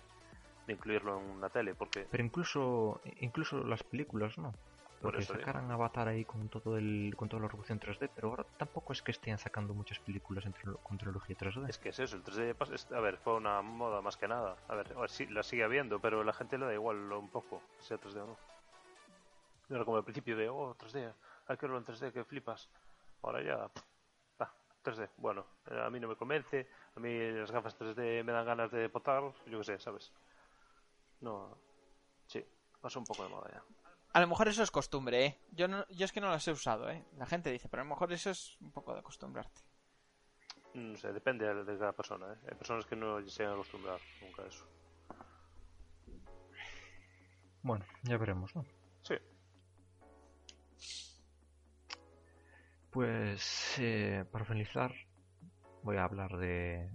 [0.68, 4.52] de incluirlo en una tele porque Pero incluso incluso las películas, ¿no?
[5.02, 8.30] Por Porque eso sacaran Avatar ahí con todo el con toda la revolución 3D, pero
[8.30, 11.70] ahora tampoco es que estén sacando muchas películas en con trilogía 3D.
[11.70, 14.28] es que es eso, el 3D pas- es- a ver, fue una moda más que
[14.28, 14.58] nada.
[14.68, 17.62] A ver, ahora sí, la sigue habiendo, pero la gente le da igual un poco,
[17.80, 18.38] sea 3D o no.
[19.70, 21.14] No era como al principio de, oh, 3D,
[21.48, 22.68] hay que verlo en 3D, que flipas.
[23.22, 23.70] Ahora ya,
[24.40, 24.52] ah,
[24.84, 28.46] 3D, bueno, eh, a mí no me convence, a mí las gafas 3D me dan
[28.46, 30.12] ganas de potar, yo qué sé, ¿sabes?
[31.22, 31.56] No,
[32.28, 32.44] sí,
[32.82, 33.64] pasó un poco de moda ya.
[34.18, 35.40] A lo mejor eso es costumbre, ¿eh?
[35.52, 37.06] Yo, no, yo es que no las he usado, ¿eh?
[37.18, 39.62] La gente dice, pero a lo mejor eso es un poco de acostumbrarte.
[40.74, 42.38] No sé, depende de cada persona, ¿eh?
[42.50, 44.66] Hay personas que no se han acostumbrado nunca a eso.
[47.62, 48.66] Bueno, ya veremos, ¿no?
[49.04, 49.14] Sí,
[52.90, 54.96] Pues eh, para finalizar
[55.84, 56.90] voy a hablar de,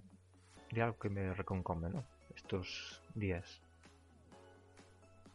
[0.71, 2.03] de algo que me reconcome, ¿no?
[2.35, 3.62] Estos días.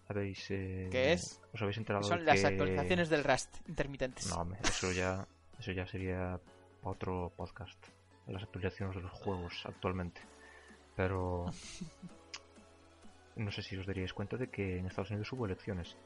[0.08, 1.40] ¿Habéis, eh, ¿Qué es?
[1.52, 4.26] ¿Os habéis enterado Son las que- actualizaciones del Rust intermitentes.
[4.28, 5.26] No, hombre, eso ya,
[5.58, 6.40] eso ya sería
[6.82, 7.78] otro podcast.
[8.26, 10.20] Las actualizaciones de los juegos actualmente.
[10.96, 11.46] Pero
[13.36, 15.96] no sé si os daríais cuenta de que en Estados Unidos hubo elecciones.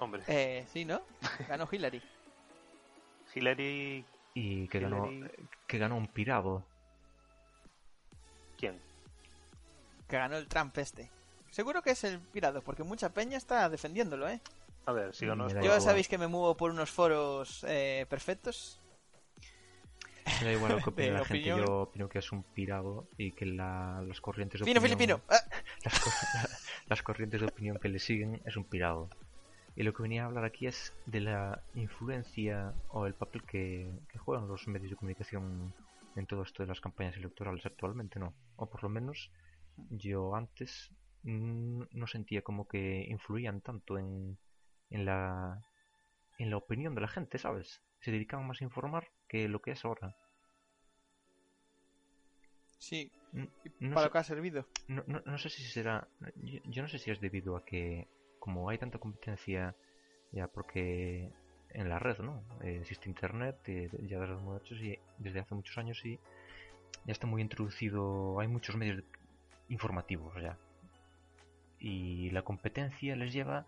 [0.00, 1.00] hombre, Eh, sí, ¿no?
[1.48, 2.02] Ganó Hillary.
[3.34, 5.08] Hillary, Y que ganó,
[5.66, 6.64] que ganó un pirado.
[8.56, 8.80] ¿quién?
[10.08, 11.10] Que ganó el Trump este.
[11.50, 14.40] Seguro que es el pirado, porque mucha peña está defendiéndolo, ¿eh?
[14.86, 15.80] A ver, si es da por- Yo igual.
[15.80, 18.80] sabéis que me muevo por unos foros eh, perfectos.
[20.40, 23.32] Me da igual lo que opine la gente, yo opino que es un pirado y
[23.32, 24.98] que la- las corrientes de Fino opinión...
[24.98, 25.22] filipino.
[25.30, 25.40] Ah,
[25.84, 26.10] las, co-
[26.88, 29.08] las corrientes de opinión que le siguen es un pirado.
[29.76, 33.90] Y lo que venía a hablar aquí es de la influencia o el papel que,
[34.08, 35.72] que juegan los medios de comunicación
[36.16, 38.34] en todo esto de las campañas electorales actualmente, ¿no?
[38.56, 39.30] O por lo menos
[39.90, 40.94] yo antes mm,
[41.24, 44.38] no sentía como que influían tanto en,
[44.90, 45.62] en la
[46.38, 47.82] en la opinión de la gente, ¿sabes?
[48.00, 50.14] Se dedicaban más a informar que lo que es ahora.
[52.78, 53.10] sí,
[53.80, 54.66] No para sé- lo que ha servido.
[54.88, 56.08] no, no, no sé si será.
[56.36, 58.06] Yo, yo no sé si es debido a que,
[58.38, 59.76] como hay tanta competencia,
[60.32, 61.30] ya porque
[61.70, 62.44] en la red, ¿no?
[62.62, 66.16] Eh, existe internet eh, ya desde, muchos y desde hace muchos años y
[67.06, 68.40] ya está muy introducido.
[68.40, 69.02] Hay muchos medios
[69.68, 70.58] informativos ya.
[71.80, 73.66] Y la competencia les lleva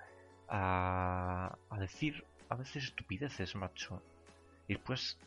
[0.48, 4.02] a, a decir a veces estupideces, macho.
[4.66, 5.18] Y después,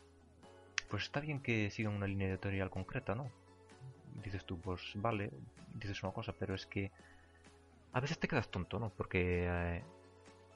[0.88, 3.30] pues está bien que sigan una línea editorial concreta, ¿no?
[4.22, 5.30] dices tú, pues vale,
[5.74, 6.90] dices una cosa, pero es que
[7.92, 8.90] a veces te quedas tonto, ¿no?
[8.90, 9.82] Porque eh,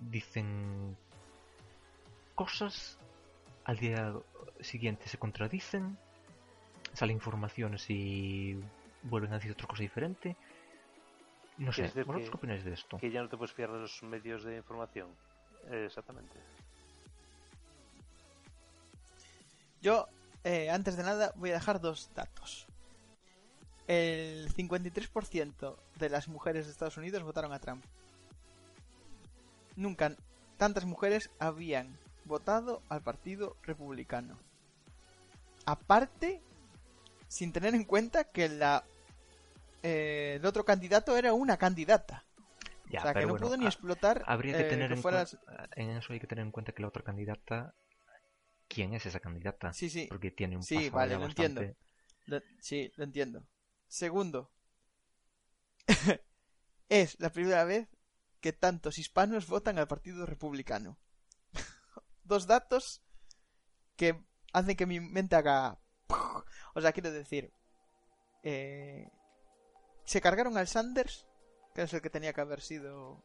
[0.01, 0.97] dicen
[2.35, 2.99] cosas,
[3.65, 4.15] al día
[4.61, 5.97] siguiente se contradicen,
[6.93, 8.59] salen informaciones y
[9.03, 10.37] vuelven a decir otra cosa diferente.
[11.59, 12.99] No sé, Quiere decir ¿vosotros que- qué opináis de esto?
[12.99, 15.09] Que ya no te puedes fiar de los medios de información.
[15.71, 16.39] Eh, exactamente.
[19.81, 20.07] Yo,
[20.45, 22.67] eh, antes de nada, voy a dejar dos datos.
[23.87, 27.85] El 53% de las mujeres de Estados Unidos votaron a Trump.
[29.77, 30.15] Nunca
[30.57, 34.37] tantas mujeres habían votado al Partido Republicano.
[35.65, 36.43] Aparte,
[37.29, 38.85] sin tener en cuenta que la
[39.83, 42.25] eh, el otro candidato era una candidata.
[42.91, 44.23] Ya, o sea, que no bueno, pudo ni explotar.
[44.27, 46.81] habría que eh, tener en fuera- cuenta, en eso hay que tener en cuenta que
[46.83, 47.75] la otra candidata,
[48.67, 49.73] ¿quién es esa candidata?
[49.75, 50.07] Sí, sí.
[50.09, 51.77] Porque tiene un Sí, vale, lo bastante- entiendo.
[52.27, 53.47] Lo- sí, lo entiendo.
[53.89, 54.51] Segundo,
[56.89, 57.89] es la primera vez
[58.41, 60.99] que tantos hispanos votan al Partido Republicano.
[62.25, 63.03] Dos datos
[63.97, 65.79] que hacen que mi mente haga...
[66.75, 67.53] O sea, quiero decir,
[68.45, 69.11] eh,
[70.09, 71.27] se cargaron al Sanders,
[71.75, 73.23] que es el que tenía que haber sido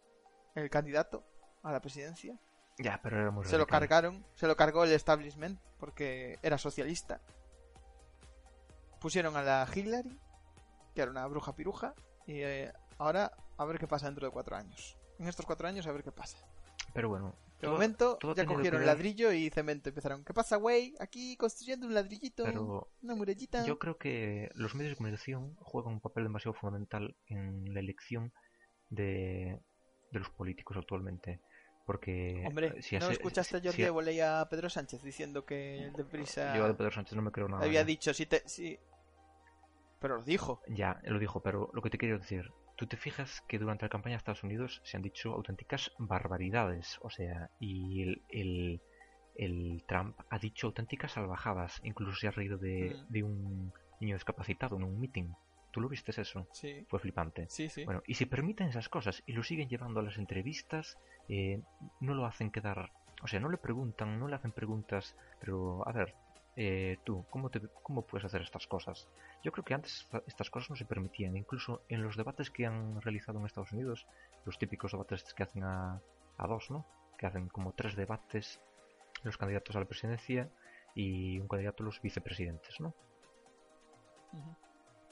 [0.54, 1.24] el candidato
[1.64, 2.38] a la presidencia.
[2.78, 7.22] Ya, pero era muy Se lo cargaron, se lo cargó el establishment porque era socialista.
[9.00, 10.20] Pusieron a la Hillary,
[10.94, 11.94] que era una bruja piruja,
[12.26, 14.98] y eh, ahora a ver qué pasa dentro de cuatro años.
[15.20, 16.38] En estos cuatro años a ver qué pasa.
[16.94, 17.34] Pero bueno,
[17.64, 19.90] De momento ya cogieron ladrillo y cemento.
[19.90, 20.96] Empezaron, ¿qué pasa, güey?
[21.00, 23.66] Aquí construyendo un ladrillito, pero una murallita.
[23.66, 28.32] Yo creo que los medios de comunicación juegan un papel demasiado fundamental en la elección
[28.90, 29.60] de,
[30.12, 31.42] de los políticos actualmente.
[31.86, 35.46] Porque Hombre, eh, si ¿no hace- escuchaste a Jordi si- y a Pedro Sánchez diciendo
[35.46, 37.64] que el de prisa Yo de Pedro Sánchez no me creo nada.
[37.66, 37.86] había ya.
[37.86, 38.42] dicho si te...
[38.48, 38.80] Si...
[40.00, 40.62] Pero lo dijo.
[40.70, 43.90] Ya, lo dijo, pero lo que te quiero decir, tú te fijas que durante la
[43.90, 48.82] campaña de Estados Unidos se han dicho auténticas barbaridades, o sea, y el, el,
[49.36, 51.80] el Trump ha dicho auténticas salvajadas.
[51.84, 53.12] Incluso se ha reído de, Mm.
[53.14, 55.34] de un niño discapacitado en un meeting.
[55.72, 56.48] ¿Tú lo viste eso?
[56.52, 57.48] Sí, Fue flipante.
[57.50, 57.84] sí, sí.
[57.86, 60.98] Bueno, y si permiten esas cosas y lo siguen llevando a las entrevistas,
[61.30, 61.62] eh,
[62.00, 62.92] no lo hacen quedar.
[63.24, 66.14] O sea, no le preguntan, no le hacen preguntas, pero a ver,
[66.56, 69.08] eh, tú, ¿cómo, te, ¿cómo puedes hacer estas cosas?
[69.44, 72.66] Yo creo que antes esta- estas cosas no se permitían, incluso en los debates que
[72.66, 74.06] han realizado en Estados Unidos,
[74.46, 76.00] los típicos debates que hacen a,
[76.38, 76.86] a dos, ¿no?
[77.18, 78.62] Que hacen como tres debates
[79.24, 80.50] los candidatos a la presidencia
[80.96, 82.94] y un candidato a los vicepresidentes, ¿no?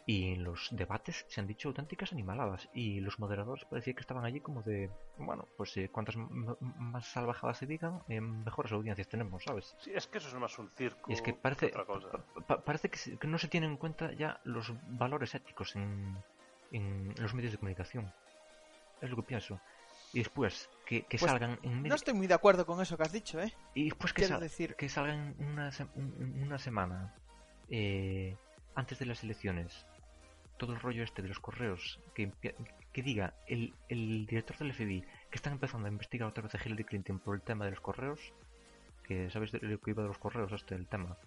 [0.07, 4.25] Y en los debates se han dicho auténticas animaladas y los moderadores parecía que estaban
[4.25, 9.43] allí como de, bueno, pues eh, cuantas más salvajadas se digan, eh, mejores audiencias tenemos,
[9.43, 9.75] ¿sabes?
[9.79, 12.09] Sí, es que eso es más un circo Y es que parece, otra cosa.
[12.09, 15.75] pa- pa- parece que, se- que no se tienen en cuenta ya los valores éticos
[15.75, 16.17] en,
[16.71, 18.11] en los medios de comunicación.
[19.01, 19.61] Es lo que pienso.
[20.13, 21.95] Y después, que, que Pues, salgan en No medio...
[21.95, 23.53] estoy muy de acuerdo con eso que has dicho, ¿eh?
[23.75, 27.13] Y después que, sal- decir- que salgan una, se- un- un- una semana
[27.69, 28.35] eh,
[28.75, 29.85] antes de las elecciones
[30.61, 32.31] todo el rollo este de los correos que,
[32.93, 36.59] que diga el, el director del FBI que están empezando a investigar otra vez a
[36.63, 38.19] Hillary Clinton por el tema de los correos
[39.03, 41.17] que sabéis de lo que iba de los correos este el tema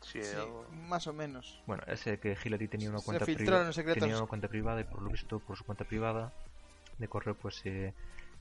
[0.00, 0.20] Sí,
[0.88, 1.62] más o menos.
[1.66, 4.00] bueno ese que Hillary tenía una cuenta filtraron privada secretos.
[4.02, 6.32] tenía una cuenta privada y por lo visto por su cuenta privada
[6.98, 7.94] de correo pues eh,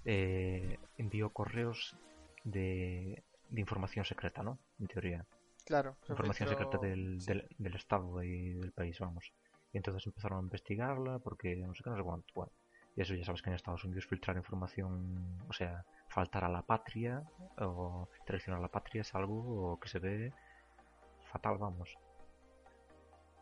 [0.05, 1.95] eh, envió correos
[2.43, 5.25] de, de información secreta no en teoría
[5.65, 5.95] Claro.
[6.09, 7.27] información filtró- secreta del, sí.
[7.27, 9.31] del, del estado y del país, vamos.
[9.74, 12.28] Y entonces empezaron a investigarla porque no sé qué, no sé cuánto.
[12.36, 12.51] Bueno,
[12.95, 16.61] y eso ya sabes que en Estados Unidos filtrar información, o sea, faltar a la
[16.61, 17.24] patria
[17.57, 20.32] o traicionar a la patria es algo que se ve
[21.32, 21.97] fatal, vamos.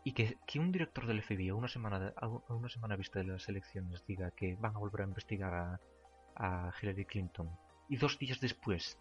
[0.04, 3.26] Y que, un director del FBI a una semana de- a una semana vista de
[3.26, 5.80] las elecciones diga que van a volver a investigar a,
[6.36, 7.48] a Hillary Clinton
[7.88, 8.98] y dos días después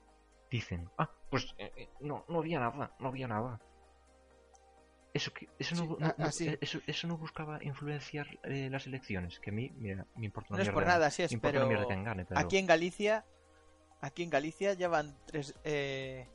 [0.52, 3.60] dicen, ah, pues eh, eh, no, no había nada, no había nada.
[5.14, 6.48] Eso, que, eso, no, Sí, no- a- no- así.
[6.48, 10.54] eh, eso, eso no buscaba influenciar eh, las elecciones, que a mí, mira, me importa
[10.54, 12.38] una No es por nada, así es, pero pero...
[12.38, 13.26] aquí en Galicia,
[14.00, 16.28] aquí en Galicia ya van tres, eh,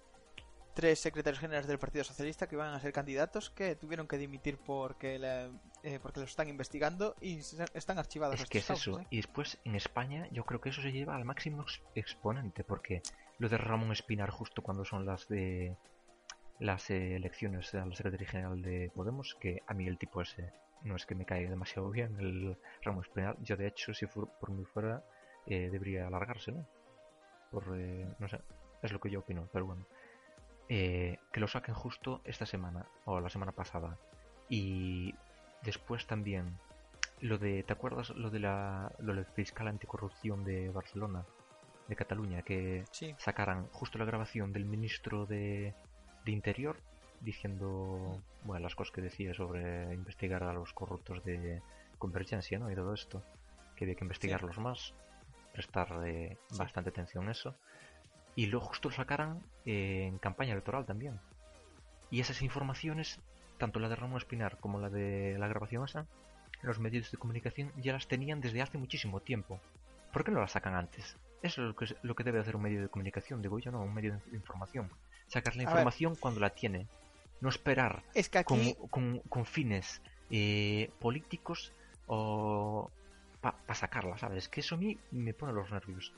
[0.74, 4.58] tres secretarios generales del Partido Socialista que van a ser candidatos que tuvieron que dimitir
[4.58, 5.48] porque la-
[5.82, 8.38] eh, porque los están investigando y se- están archivados.
[8.42, 9.00] Es que es eso.
[9.00, 9.06] ¿eh?
[9.08, 13.00] Y después en España yo creo que eso se lleva al máximo ex- exponente, porque
[13.38, 15.74] lo de Ramón Espinar justo cuando son las de
[16.58, 20.52] las elecciones a la Secretaría General de Podemos, que a mí el tipo ese
[20.82, 23.36] no es que me caiga demasiado bien, el Ramón Espinar.
[23.42, 25.02] Yo de hecho, si fu- por mí fuera,
[25.46, 26.66] eh, debería alargarse, ¿no?
[27.50, 28.40] Por, eh, no sé,
[28.82, 29.84] es lo que yo opino, pero bueno.
[30.68, 33.96] Eh, que lo saquen justo esta semana, o la semana pasada.
[34.48, 35.14] Y
[35.62, 36.58] después también
[37.20, 41.24] lo de, ¿te acuerdas lo de la lo del fiscal anticorrupción de Barcelona,
[41.88, 43.14] de Cataluña, que Sí.
[43.18, 45.74] sacaran justo la grabación del ministro de,
[46.26, 46.76] de Interior
[47.20, 51.62] diciendo, bueno, las cosas que decía sobre investigar a los corruptos de
[51.98, 52.70] Convergencia, ¿no?
[52.70, 53.22] Y todo esto,
[53.74, 54.92] que había que investigarlos más,
[55.54, 56.58] prestar eh, Sí.
[56.58, 57.54] bastante atención a eso.
[58.34, 61.18] Y luego justo lo sacaran eh, en campaña electoral también.
[62.10, 63.18] Y esas informaciones,
[63.56, 66.06] tanto la de Ramón Espinar como la de la grabación esa,
[66.62, 69.58] los medios de comunicación ya las tenían desde hace muchísimo tiempo.
[70.12, 71.16] ¿Por qué no las sacan antes?
[71.42, 73.82] Eso es lo que, lo que debe hacer un medio de comunicación, digo yo, no,
[73.82, 74.90] un medio de información.
[75.28, 76.86] Sacar la A información cuando la tiene.
[77.40, 80.00] No esperar Es que con, aquí, con- con fines
[80.30, 81.72] eh, políticos
[82.06, 82.90] o
[83.40, 84.48] para sacarla, ¿sabes?
[84.48, 86.12] Que eso a mí me pone los nervios.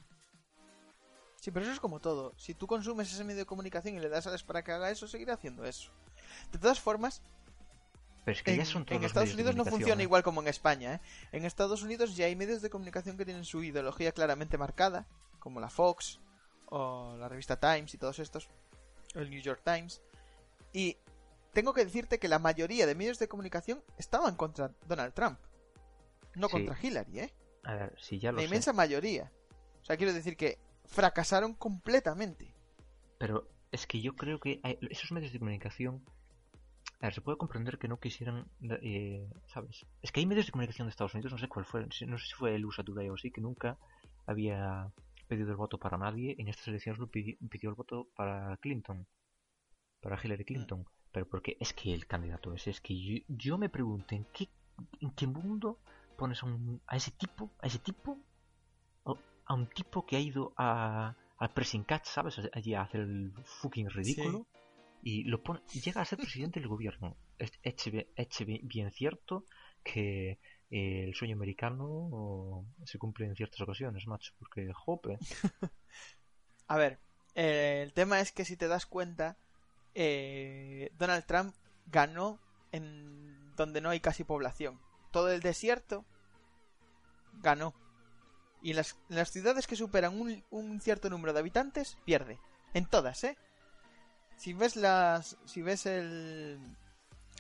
[1.41, 2.33] sí, pero eso es como todo.
[2.37, 5.07] Si tú consumes ese medio de comunicación y le das alas para que haga eso,
[5.09, 5.91] seguirá haciendo eso.
[6.53, 7.21] De todas formas,
[8.25, 10.05] Pero es que en, ya son todos en Estados Unidos no funciona ¿eh?
[10.05, 10.95] igual como en España.
[10.95, 11.01] ¿eh?
[11.33, 15.07] En Estados Unidos ya hay medios de comunicación que tienen su ideología claramente marcada,
[15.39, 16.21] como la Fox
[16.67, 18.49] o la revista Times y todos estos,
[19.15, 20.03] el New York Times.
[20.73, 20.97] Y
[21.53, 25.39] tengo que decirte que la mayoría de medios de comunicación estaban contra Donald Trump,
[26.35, 26.53] no Sí.
[26.53, 27.35] contra Hillary, ¿eh?
[27.65, 28.47] A ver, si ya lo La sé.
[28.47, 29.33] inmensa mayoría.
[29.83, 32.55] O sea, quiero decir que fracasaron completamente.
[33.19, 36.05] Pero es que yo creo que hay- esos medios de comunicación.
[37.01, 38.47] A ver, se puede comprender que no quisieran.
[38.83, 39.87] eh, ¿Sabes?
[40.03, 41.87] Es que hay medios de comunicación de Estados Unidos, no sé cuál fue.
[42.07, 43.77] No sé si fue el USA Today o sí, que nunca
[44.27, 44.91] había
[45.29, 46.35] pedido el voto para nadie.
[46.39, 49.07] En estas elecciones lo pidi- pidió el voto para Clinton.
[50.03, 50.85] Para Hillary Clinton.
[51.13, 52.71] Pero porque es que el candidato ese.
[52.71, 54.49] Es que yo, yo me pregunto: ¿en qué,
[55.01, 55.79] ¿en qué mundo
[56.17, 57.51] pones a, un- a ese tipo?
[57.61, 58.19] ¿A ese tipo?
[59.51, 62.39] A un tipo que ha ido a, al pressing catch, ¿sabes?
[62.53, 64.47] Allí a hacer el fucking ridículo.
[65.03, 67.17] Y lo pone, llega a ser presidente del gobierno.
[67.39, 69.45] Es- eche bi- bien cierto
[69.83, 70.39] que
[70.71, 74.33] eh, el sueño americano se cumple en ciertas ocasiones, macho.
[74.39, 75.19] Porque, jope.
[76.69, 76.99] A ver,
[77.35, 79.37] Eh, el tema es que si te das cuenta,
[79.95, 81.55] eh, Donald Trump
[81.87, 82.41] ganó
[82.73, 84.81] en donde no hay casi población.
[85.13, 86.05] Todo el desierto
[87.35, 87.75] ganó.
[88.61, 92.41] Y en las, las ciudades que superan un, un cierto número de habitantes, pierde.
[92.75, 93.37] En todas, ¿eh?
[94.37, 95.37] Si ves las.
[95.45, 96.59] Si ves el.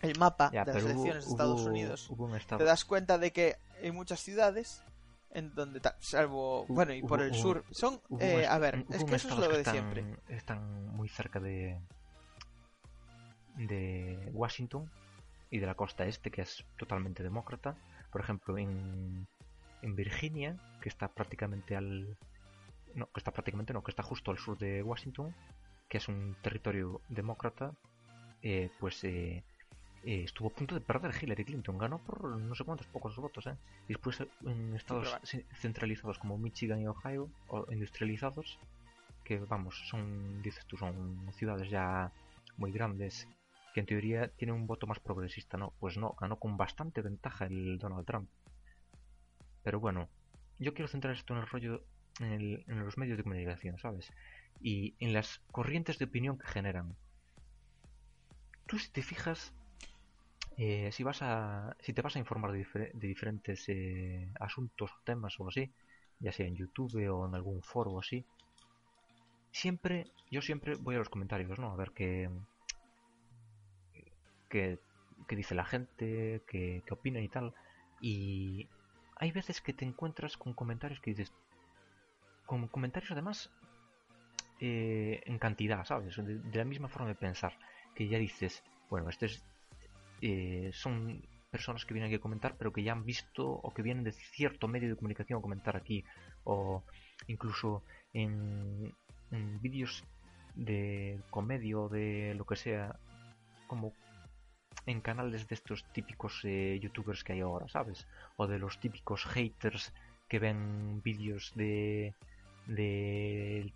[0.03, 2.85] El mapa Ya, de las elecciones de Estados hubo- Unidos, hubo un estado te das
[2.85, 4.83] cuenta de que hay muchas ciudades
[5.31, 9.15] en donde, salvo, Hubo- bueno, y por el sur, son, eh, a ver, es que
[9.17, 10.05] eso es lo de están, siempre.
[10.29, 11.79] Están muy cerca de
[13.57, 14.91] de Washington
[15.51, 17.75] y de la costa este, que es totalmente demócrata.
[18.13, 19.27] Por ejemplo, en,
[19.83, 22.17] en Virginia, que está prácticamente al
[22.95, 25.35] no, que está prácticamente no, que está justo al sur de Washington,
[25.89, 27.73] que es un territorio demócrata,
[28.43, 29.45] eh, pues eh,
[30.05, 31.79] eh, estuvo a punto de perder Hillary Clinton.
[31.79, 33.57] Ganó por no sé cuántos pocos votos, ¿eh?
[33.89, 35.09] Después eh, en estados
[35.61, 38.59] centralizados como Michigan y Ohio, o industrializados,
[39.25, 42.11] que vamos, son, dices tú, son ciudades ya
[42.57, 43.29] muy grandes,
[43.75, 45.73] que en teoría tienen un voto más progresista, ¿no?
[45.81, 48.29] Pues no, ganó con bastante ventaja el Donald Trump.
[49.63, 50.09] Pero bueno,
[50.59, 51.83] yo quiero centrar esto en el rollo,
[52.21, 54.11] en, el- en los medios de comunicación, ¿sabes?
[54.61, 56.97] Y en las corrientes de opinión que generan.
[58.67, 59.53] Tú si te fijas,
[60.59, 64.91] eh, si vas a, si te vas a informar de, difer- de diferentes eh, asuntos
[64.93, 65.73] o temas o así,
[66.21, 68.27] ya sea en YouTube o en algún foro o así,
[69.53, 71.71] siempre, yo siempre voy a los comentarios, ¿no?
[71.73, 72.29] A ver qué,
[74.49, 74.79] qué,
[75.29, 77.55] qué dice la gente, qué, qué opina y tal.
[78.01, 78.69] Y
[79.17, 81.33] hay veces que te encuentras con comentarios que dices,
[82.47, 83.51] con comentarios además
[84.61, 86.17] eh, en cantidad, ¿sabes?
[86.17, 87.53] De, de la misma forma de pensar,
[87.95, 89.45] que ya dices, bueno, este es,
[90.21, 93.83] eh, son personas que vienen aquí a comentar, pero que ya han visto o que
[93.83, 96.05] vienen de cierto medio de comunicación a comentar aquí,
[96.45, 96.83] o
[97.27, 98.95] incluso en,
[99.31, 100.05] en vídeos
[100.55, 102.99] de comedia o de lo que sea,
[103.67, 103.93] como
[104.87, 108.07] en canales de estos típicos eh, youtubers que hay ahora, ¿sabes?
[108.37, 109.93] O de los típicos haters
[110.29, 112.15] que ven vídeos de
[112.67, 113.73] del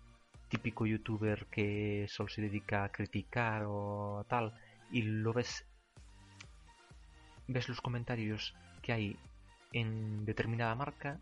[0.49, 4.53] típico youtuber que solo se dedica a criticar o tal
[4.91, 5.65] y lo ves
[7.47, 9.17] ves los comentarios que hay
[9.71, 11.19] en determinada marca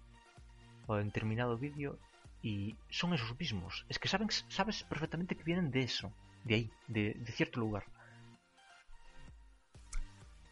[0.88, 1.97] o en determinado vídeo
[2.41, 3.86] y son esos mismos.
[3.89, 6.11] Es que saben, sabes perfectamente que vienen de eso,
[6.43, 7.86] de ahí, de, de cierto lugar.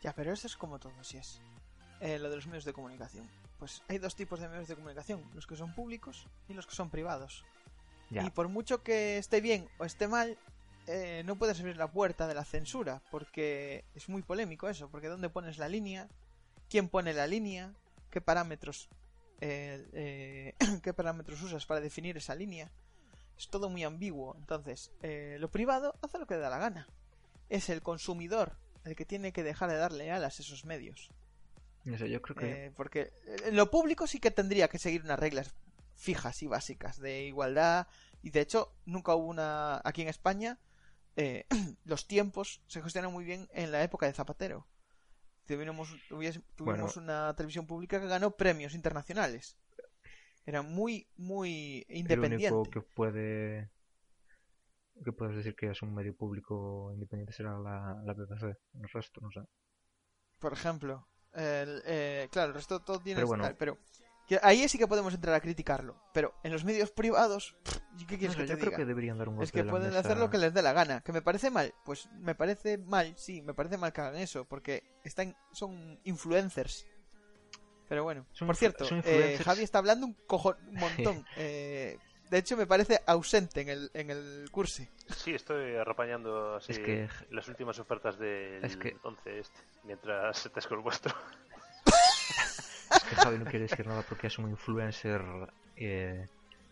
[0.02, 1.42] Ya, pero eso es como todo, si es.
[2.00, 3.28] Eh, lo de los medios de comunicación.
[3.58, 6.76] Pues hay dos tipos de medios de comunicación, los que son públicos y los que
[6.76, 7.44] son privados.
[8.10, 10.38] Ya, Y por mucho que esté bien o esté mal,
[10.88, 15.08] eh, no puedes abrir la puerta de la censura, porque es muy polémico eso, porque
[15.08, 16.08] ¿dónde pones la línea?
[16.70, 17.74] ¿Quién pone la línea?
[18.10, 18.90] ¿Qué parámetros,
[19.42, 22.72] eh, eh, ¿qué parámetros usas para definir esa línea?
[23.38, 24.36] Es todo muy ambiguo.
[24.38, 26.88] Entonces, eh, lo privado hace lo que le da la gana.
[27.50, 31.10] Es el consumidor el que tiene que dejar de darle alas a esos medios.
[31.86, 33.12] no sé, yo creo que Eh, porque
[33.46, 35.54] en lo público sí que tendría que seguir unas reglas
[35.96, 37.88] fijas y básicas de igualdad.
[38.22, 39.82] Y de hecho, nunca hubo una.
[39.84, 40.58] Aquí en España,
[41.20, 41.46] eh,
[41.84, 44.66] los tiempos se gestionan muy bien en la época de Zapatero.
[45.46, 45.90] Tuvimos,
[46.56, 49.58] tuvimos una televisión pública que ganó premios internacionales.
[50.46, 52.54] Era muy, muy el independiente.
[52.54, 53.70] único que puede
[55.04, 58.56] que puedes decir que es un medio público independiente será la, la BBC.
[58.74, 59.42] El resto, no sé.
[60.40, 63.18] Por ejemplo, el, eh, claro, el resto todo tiene.
[63.18, 63.44] Pero bueno.
[63.44, 63.78] tal, pero
[64.44, 65.96] ahí sí que podemos entrar a criticarlo.
[66.14, 67.78] Pero en los medios privados, pff,
[68.08, 68.68] ¿qué quieres No que te yo diga?
[68.68, 70.00] creo que deberían dar un golpe Es que de la pueden mesa.
[70.00, 71.02] hacer lo que les dé la gana.
[71.02, 71.74] ¿Que me parece mal?
[71.86, 76.86] Pues me parece mal, sí, me parece mal que hagan eso, porque están, son influencers.
[77.88, 79.40] Pero bueno, Son por cierto, son eh.
[79.44, 80.76] Javi está hablando un cojón, un
[81.16, 81.26] montón.
[81.38, 81.98] Eh,
[82.30, 84.84] de hecho, me parece ausente en el, en el curso.
[85.18, 90.48] Sí, estoy arrapañando así Es que- las últimas ofertas del Es que- 11 este, mientras
[90.54, 91.16] te el vuestro.
[93.10, 95.22] Que Javi no quiere decir nada porque es un influencer
[95.76, 96.28] eh,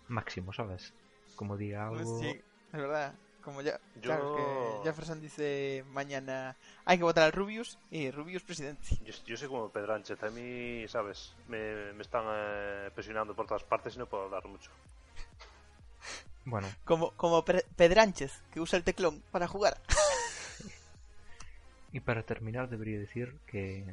[0.07, 0.93] máximo, ¿sabes?
[1.35, 2.19] Como diga algo.
[2.19, 3.13] Sí, es verdad.
[3.41, 8.43] Como ya, Yo- claro, que Jefferson dice mañana hay que votar al Rubius y Rubius
[8.43, 8.83] presidente.
[9.05, 11.33] Yo, yo soy como Pedránchez, a mí, ¿sabes?
[11.47, 14.69] Me, me están eh, presionando por todas partes y no puedo hablar mucho.
[16.43, 19.77] Bueno, Como, como Pedránchez, que usa el teclón para jugar.
[21.93, 23.85] y para terminar debería decir que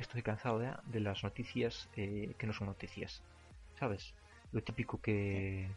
[0.00, 3.22] estoy cansado ya de las noticias eh, que no son noticias.
[3.78, 4.12] ¿Sabes?
[4.52, 5.68] Lo típico que,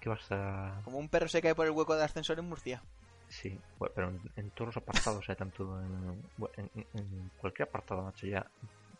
[0.00, 0.80] que vas a...
[0.84, 2.82] Como un perro se cae por el hueco del ascensor en Murcia.
[3.28, 6.22] Sí, bueno, pero en, en todos los apartados, eh, tanto en,
[6.56, 8.44] en- en- cualquier apartado, macho, ya.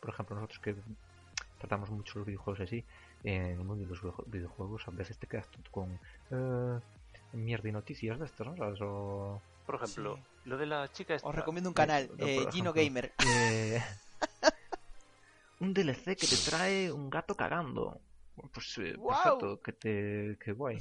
[0.00, 0.74] Por ejemplo, nosotros que
[1.58, 2.84] tratamos mucho los videojuegos así,
[3.24, 5.98] en el mundo de los videoju- videojuegos a veces te quedas tonto con...
[6.30, 6.80] eh,
[7.32, 8.56] mierda y noticias de estas, ¿no?
[8.56, 8.80] ¿Sabes?
[8.82, 9.40] O...
[9.66, 10.22] Por ejemplo, Sí.
[10.48, 11.28] lo de la chica esta...
[11.28, 13.12] Os recomiendo un canal, eh, ejemplo, Gino Gamer.
[15.60, 18.00] Un DLC que te trae un gato cagando.
[18.52, 19.22] Pues eh, ¡Guau!
[19.22, 20.78] perfecto, que te que guay.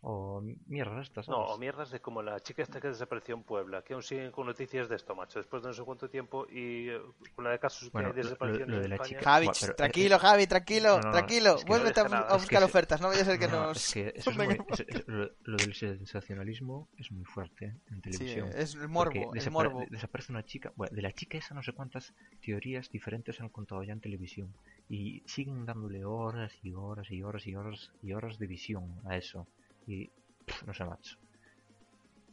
[0.00, 3.82] O mierdas estas, No, o mierdas de como la chica esta que desapareció en Puebla,
[3.82, 6.88] que aún siguen con noticias de esto, macho, después de no sé cuánto tiempo y
[6.88, 7.00] eh,
[7.34, 9.08] con la de casos Bueno, de lo- desaparición lo- lo en de la España.
[9.18, 11.50] chica- Javi, Buah, pero, eh, tranquilo, Javi, tranquilo, no, no, tranquilo.
[11.50, 13.48] es que no Vuélvete a, a Es buscar que- ofertas, no vaya a ser que
[13.48, 13.76] No, nos...
[13.76, 17.96] es que eso es muy, es- es- lo, lo del sensacionalismo es muy fuerte en
[17.96, 18.48] Sí, televisión.
[18.54, 19.84] es el morbo, el morbo.
[19.90, 20.72] Desaparece una chica.
[20.76, 24.54] Bueno, de la chica esa no sé cuántas teorías diferentes han contado ya en televisión.
[24.88, 29.16] Y siguen dándole horas y horas y horas y horas y horas de visión a
[29.16, 29.46] eso.
[29.88, 30.06] Y
[30.46, 31.16] pff, no sé, macho.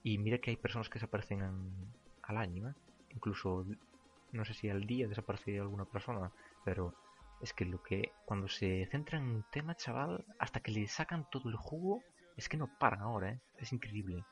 [0.03, 2.73] Y mira que hay personas que desaparecen en- al año, ¿eh?
[3.15, 3.65] Incluso,
[4.31, 6.31] no sé si al día desaparece alguna persona,
[6.63, 6.93] pero
[7.41, 11.25] es que lo que cuando se centran en un tema, chaval, hasta que le sacan
[11.31, 12.03] todo el jugo,
[12.37, 13.39] es que no paran ahora, ¿eh?
[13.57, 14.23] Es increíble.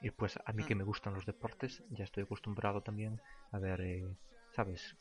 [0.00, 3.20] Y pues a mí que me gustan los deportes, ya estoy acostumbrado también
[3.52, 4.04] a ver, eh,
[4.54, 4.96] ¿sabes?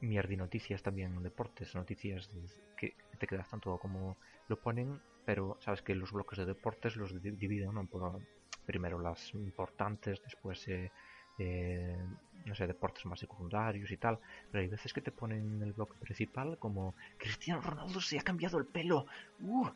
[0.00, 2.30] Mierda y noticias también deportes, noticias
[2.78, 4.18] que te quedas tanto como
[4.48, 7.86] lo ponen, pero sabes que los bloques de deportes los di- dividen, ¿no?
[7.86, 8.22] Por,
[8.66, 10.92] primero las importantes, después, eh,
[11.38, 11.98] eh,
[12.44, 14.18] no sé, deportes más secundarios y tal,
[14.50, 18.22] pero hay veces que te ponen en el bloque principal como Cristiano Ronaldo se ha
[18.22, 19.06] cambiado el pelo,
[19.38, 19.68] ¡uh!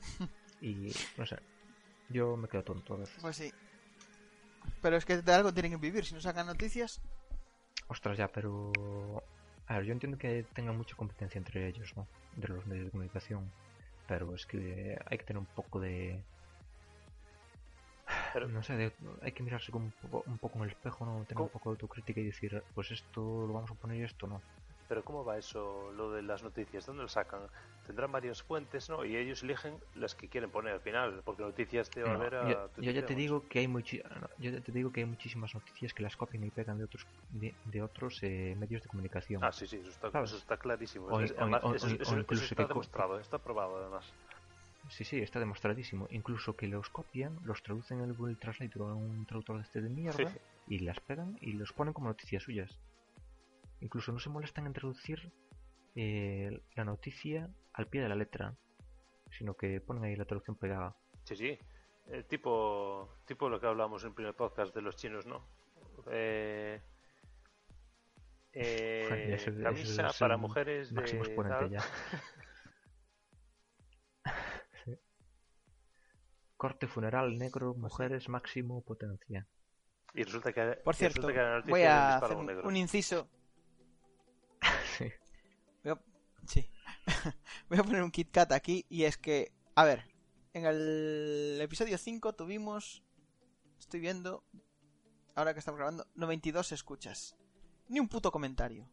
[0.60, 1.38] y no sé,
[2.08, 3.16] yo me quedo tonto a veces.
[3.22, 3.52] Pues sí.
[4.82, 6.04] Pero es que de algo tienen que vivir.
[6.04, 7.00] Si no sacan noticias,
[7.94, 8.72] Ostras, ya, pero.
[9.70, 12.04] A ver, yo entiendo que tengan mucha competencia entre ellos, ¿no?
[12.36, 13.48] De los medios de comunicación.
[14.08, 16.20] Pero es que hay que tener un poco de.
[18.32, 18.92] Pero- No sé, de-
[19.22, 21.12] hay que mirarse como un poco, un poco en el espejo, ¿no?
[21.24, 21.46] Tener ¿Cómo?
[21.46, 24.42] un poco de autocrítica y decir, pues esto lo vamos a poner y esto no.
[24.90, 26.84] Pero ¿cómo va eso, lo de las noticias?
[26.84, 27.46] ¿Dónde lo sacan?
[27.86, 29.04] Tendrán varias fuentes, ¿no?
[29.04, 32.18] Y ellos eligen las que quieren poner al final, porque noticias te va a No,
[32.18, 32.48] ver a...
[32.50, 33.78] yo, yo ya te digo que hay no,
[34.38, 37.54] yo te digo que hay muchísimas noticias que las copian y pegan de otros de,
[37.66, 39.44] de otros eh, medios de comunicación.
[39.44, 40.30] Ah, sí, sí, eso está, ¿Sabes?
[40.30, 41.06] eso está clarísimo.
[41.06, 44.12] O- Es- o- además, o- eso, está demostrado, está probado además.
[44.88, 46.08] Sí, sí, está demostradísimo.
[46.10, 49.62] Incluso que los copian, los traducen en el Google Translator o en un traductor de
[49.62, 50.38] este de mierda Sí.
[50.66, 52.76] y las pegan y los ponen como noticias suyas.
[53.80, 55.32] Incluso no se molestan en traducir
[55.94, 58.54] eh, la noticia al pie de la letra,
[59.30, 60.96] sino que ponen ahí la traducción pegada.
[61.24, 61.58] Sí, sí.
[62.08, 65.46] Eh, tipo, tipo lo que hablamos en el primer podcast de los chinos, ¿no?
[66.10, 66.80] Eh,
[68.52, 71.70] eh, camisa para mujeres de Máximo exponente tal.
[71.70, 71.82] ya.
[74.84, 74.98] Sí.
[76.56, 79.46] Corte funeral negro, mujeres máximo potencia.
[80.14, 82.68] Y resulta que, por cierto, resulta que la noticia voy a hacer un un, negro.
[82.68, 83.28] un inciso.
[86.50, 86.68] Sí.
[87.68, 90.04] Voy a poner un Kit Kat aquí y es que, a ver,
[90.52, 93.04] en el episodio 5 tuvimos,
[93.78, 94.42] estoy viendo,
[95.36, 97.36] ahora que estamos grabando, 92 escuchas.
[97.86, 98.90] Ni un puto comentario.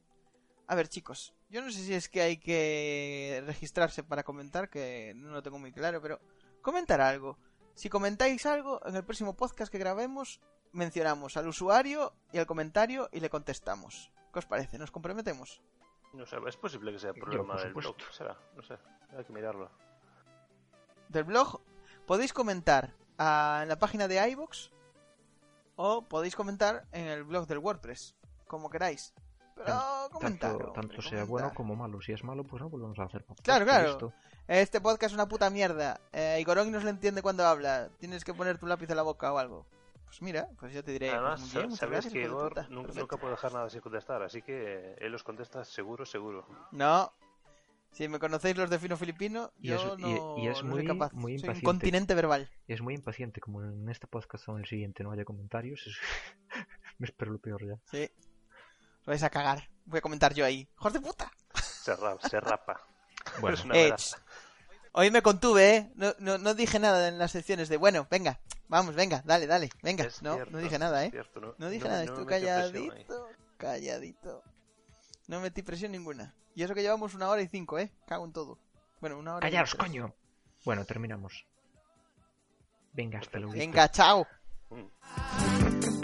[0.68, 5.14] A ver, chicos, yo no sé si es que hay que registrarse para comentar, que
[5.16, 6.20] no lo tengo muy claro, pero
[6.62, 7.40] comentar algo.
[7.74, 10.42] Si comentáis algo, en el próximo podcast que grabemos,
[10.74, 14.12] mencionamos al usuario y al comentario y le contestamos.
[14.32, 14.78] ¿Qué os parece?
[14.78, 15.64] ¿Nos comprometemos?
[16.18, 18.76] No sé, es posible que sea Yo, problema del blog, será, no sé,
[19.16, 19.70] hay que mirarlo.
[21.10, 21.62] del blog
[22.08, 24.72] podéis comentar ah, en la página de iVoox
[25.76, 28.16] o podéis comentar en el blog del WordPress,
[28.48, 29.14] como queráis.
[29.56, 30.52] Pero comentar.
[30.52, 31.28] Tanto, tanto sea comentar.
[31.28, 32.02] bueno como malo.
[32.02, 33.46] Si es malo, pues no volvemos a hacer podcast.
[33.46, 33.88] Claro, claro.
[33.90, 34.14] Listo.
[34.48, 36.00] Este podcast es una puta mierda.
[36.14, 37.90] Eh, Igorón no se le entiende cuando habla.
[38.00, 39.66] Tienes que poner tu lápiz en la boca o algo.
[40.08, 41.08] Pues mira, pues yo te diré.
[41.10, 42.62] pues Además, muy bien, muchas sabes gracias, que Igor puta.
[42.70, 43.00] nun- Perfecto.
[43.02, 46.48] nunca puede dejar nada sin contestar, así que él los contesta seguro, seguro.
[46.72, 47.12] No.
[47.92, 50.72] Si me conocéis los de fino filipino, Y yo es- y- no, y es no
[50.74, 51.14] soy muy- capaz.
[51.14, 51.66] muy soy un impaciente.
[51.66, 52.50] continente verbal.
[52.68, 55.86] Y es muy impaciente, como en este podcast o en el siguiente no haya comentarios.
[55.88, 55.98] es-
[57.00, 57.76] Me espero lo peor ya.
[57.92, 58.10] Sí.
[59.02, 59.70] Os vais a cagar.
[59.86, 60.68] Voy a comentar yo ahí.
[60.80, 61.32] ¡Hijos de puta!
[61.54, 62.82] Se, ra- se rapa.
[63.40, 63.90] Bueno, Es una Eh.
[65.00, 65.92] Hoy me contuve, ¿eh?
[65.94, 69.70] No, no, no dije nada en las secciones de, bueno, venga, vamos, venga, dale, dale,
[69.84, 70.06] venga.
[70.06, 71.12] Es no, cierto, no dije nada, es ¿eh?
[71.12, 72.26] cierto, no, No dije no- nada, ahí.
[72.26, 74.44] calladito, calladito.
[75.28, 76.34] No metí presión ninguna.
[76.56, 77.92] Y eso que llevamos una hora y cinco, ¿eh?
[78.08, 78.58] Cago en todo.
[79.00, 80.16] Bueno, una hora y ¡Callaos, coño!
[80.66, 81.46] Bueno, terminamos.
[82.94, 83.54] Venga, hasta luego.
[83.54, 84.26] Venga, chao.
[84.72, 85.98] Mm.